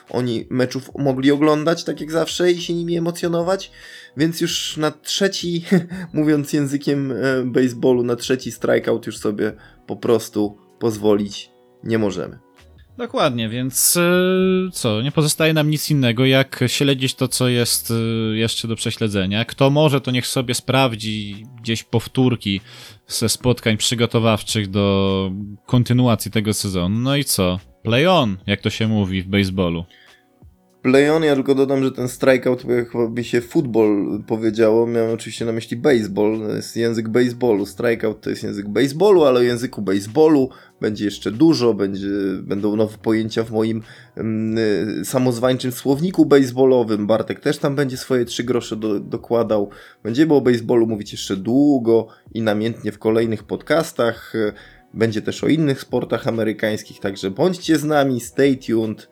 [0.10, 3.72] oni meczów mogli oglądać tak jak zawsze i się nimi emocjonować.
[4.18, 5.66] Więc już na trzeci,
[6.14, 9.54] mówiąc językiem y, baseballu, na trzeci strikeout już sobie
[9.88, 11.52] po prostu pozwolić
[11.84, 12.45] nie możemy.
[12.98, 17.93] Dokładnie, więc e, co, nie pozostaje nam nic innego, jak śledzić to, co jest e,
[18.38, 19.46] jeszcze do prześledzenia.
[19.46, 22.62] Kto może, to niech sobie sprawdzi gdzieś powtórki
[23.08, 25.32] ze spotkań przygotowawczych do
[25.66, 27.00] kontynuacji tego sezonu.
[27.00, 27.60] No i co?
[27.84, 29.86] Play on, jak to się mówi w baseballu.
[30.86, 35.46] Play on, ja tylko dodam, że ten strikeout, chyba by się football powiedziało, miałem oczywiście
[35.46, 39.82] na myśli baseball, to jest język baseballu, strikeout to jest język baseballu, ale o języku
[39.82, 40.50] baseballu
[40.82, 42.08] będzie jeszcze dużo, będzie,
[42.42, 43.82] będą nowe pojęcia w moim
[44.16, 49.70] mm, samozwańczym słowniku baseballowym, Bartek też tam będzie swoje trzy grosze do, dokładał,
[50.04, 54.34] będziemy o baseballu mówić jeszcze długo i namiętnie w kolejnych podcastach,
[54.94, 59.10] będzie też o innych sportach amerykańskich, także bądźcie z nami, stay tuned,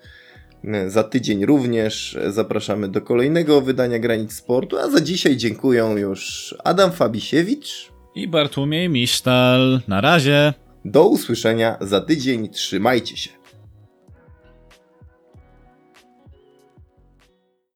[0.87, 6.91] za tydzień również zapraszamy do kolejnego wydania Granic Sportu, a za dzisiaj dziękuję już Adam
[6.91, 9.81] Fabisiewicz i Bartłomiej Misztal.
[9.87, 10.53] Na razie.
[10.85, 12.49] Do usłyszenia za tydzień.
[12.49, 13.42] Trzymajcie się.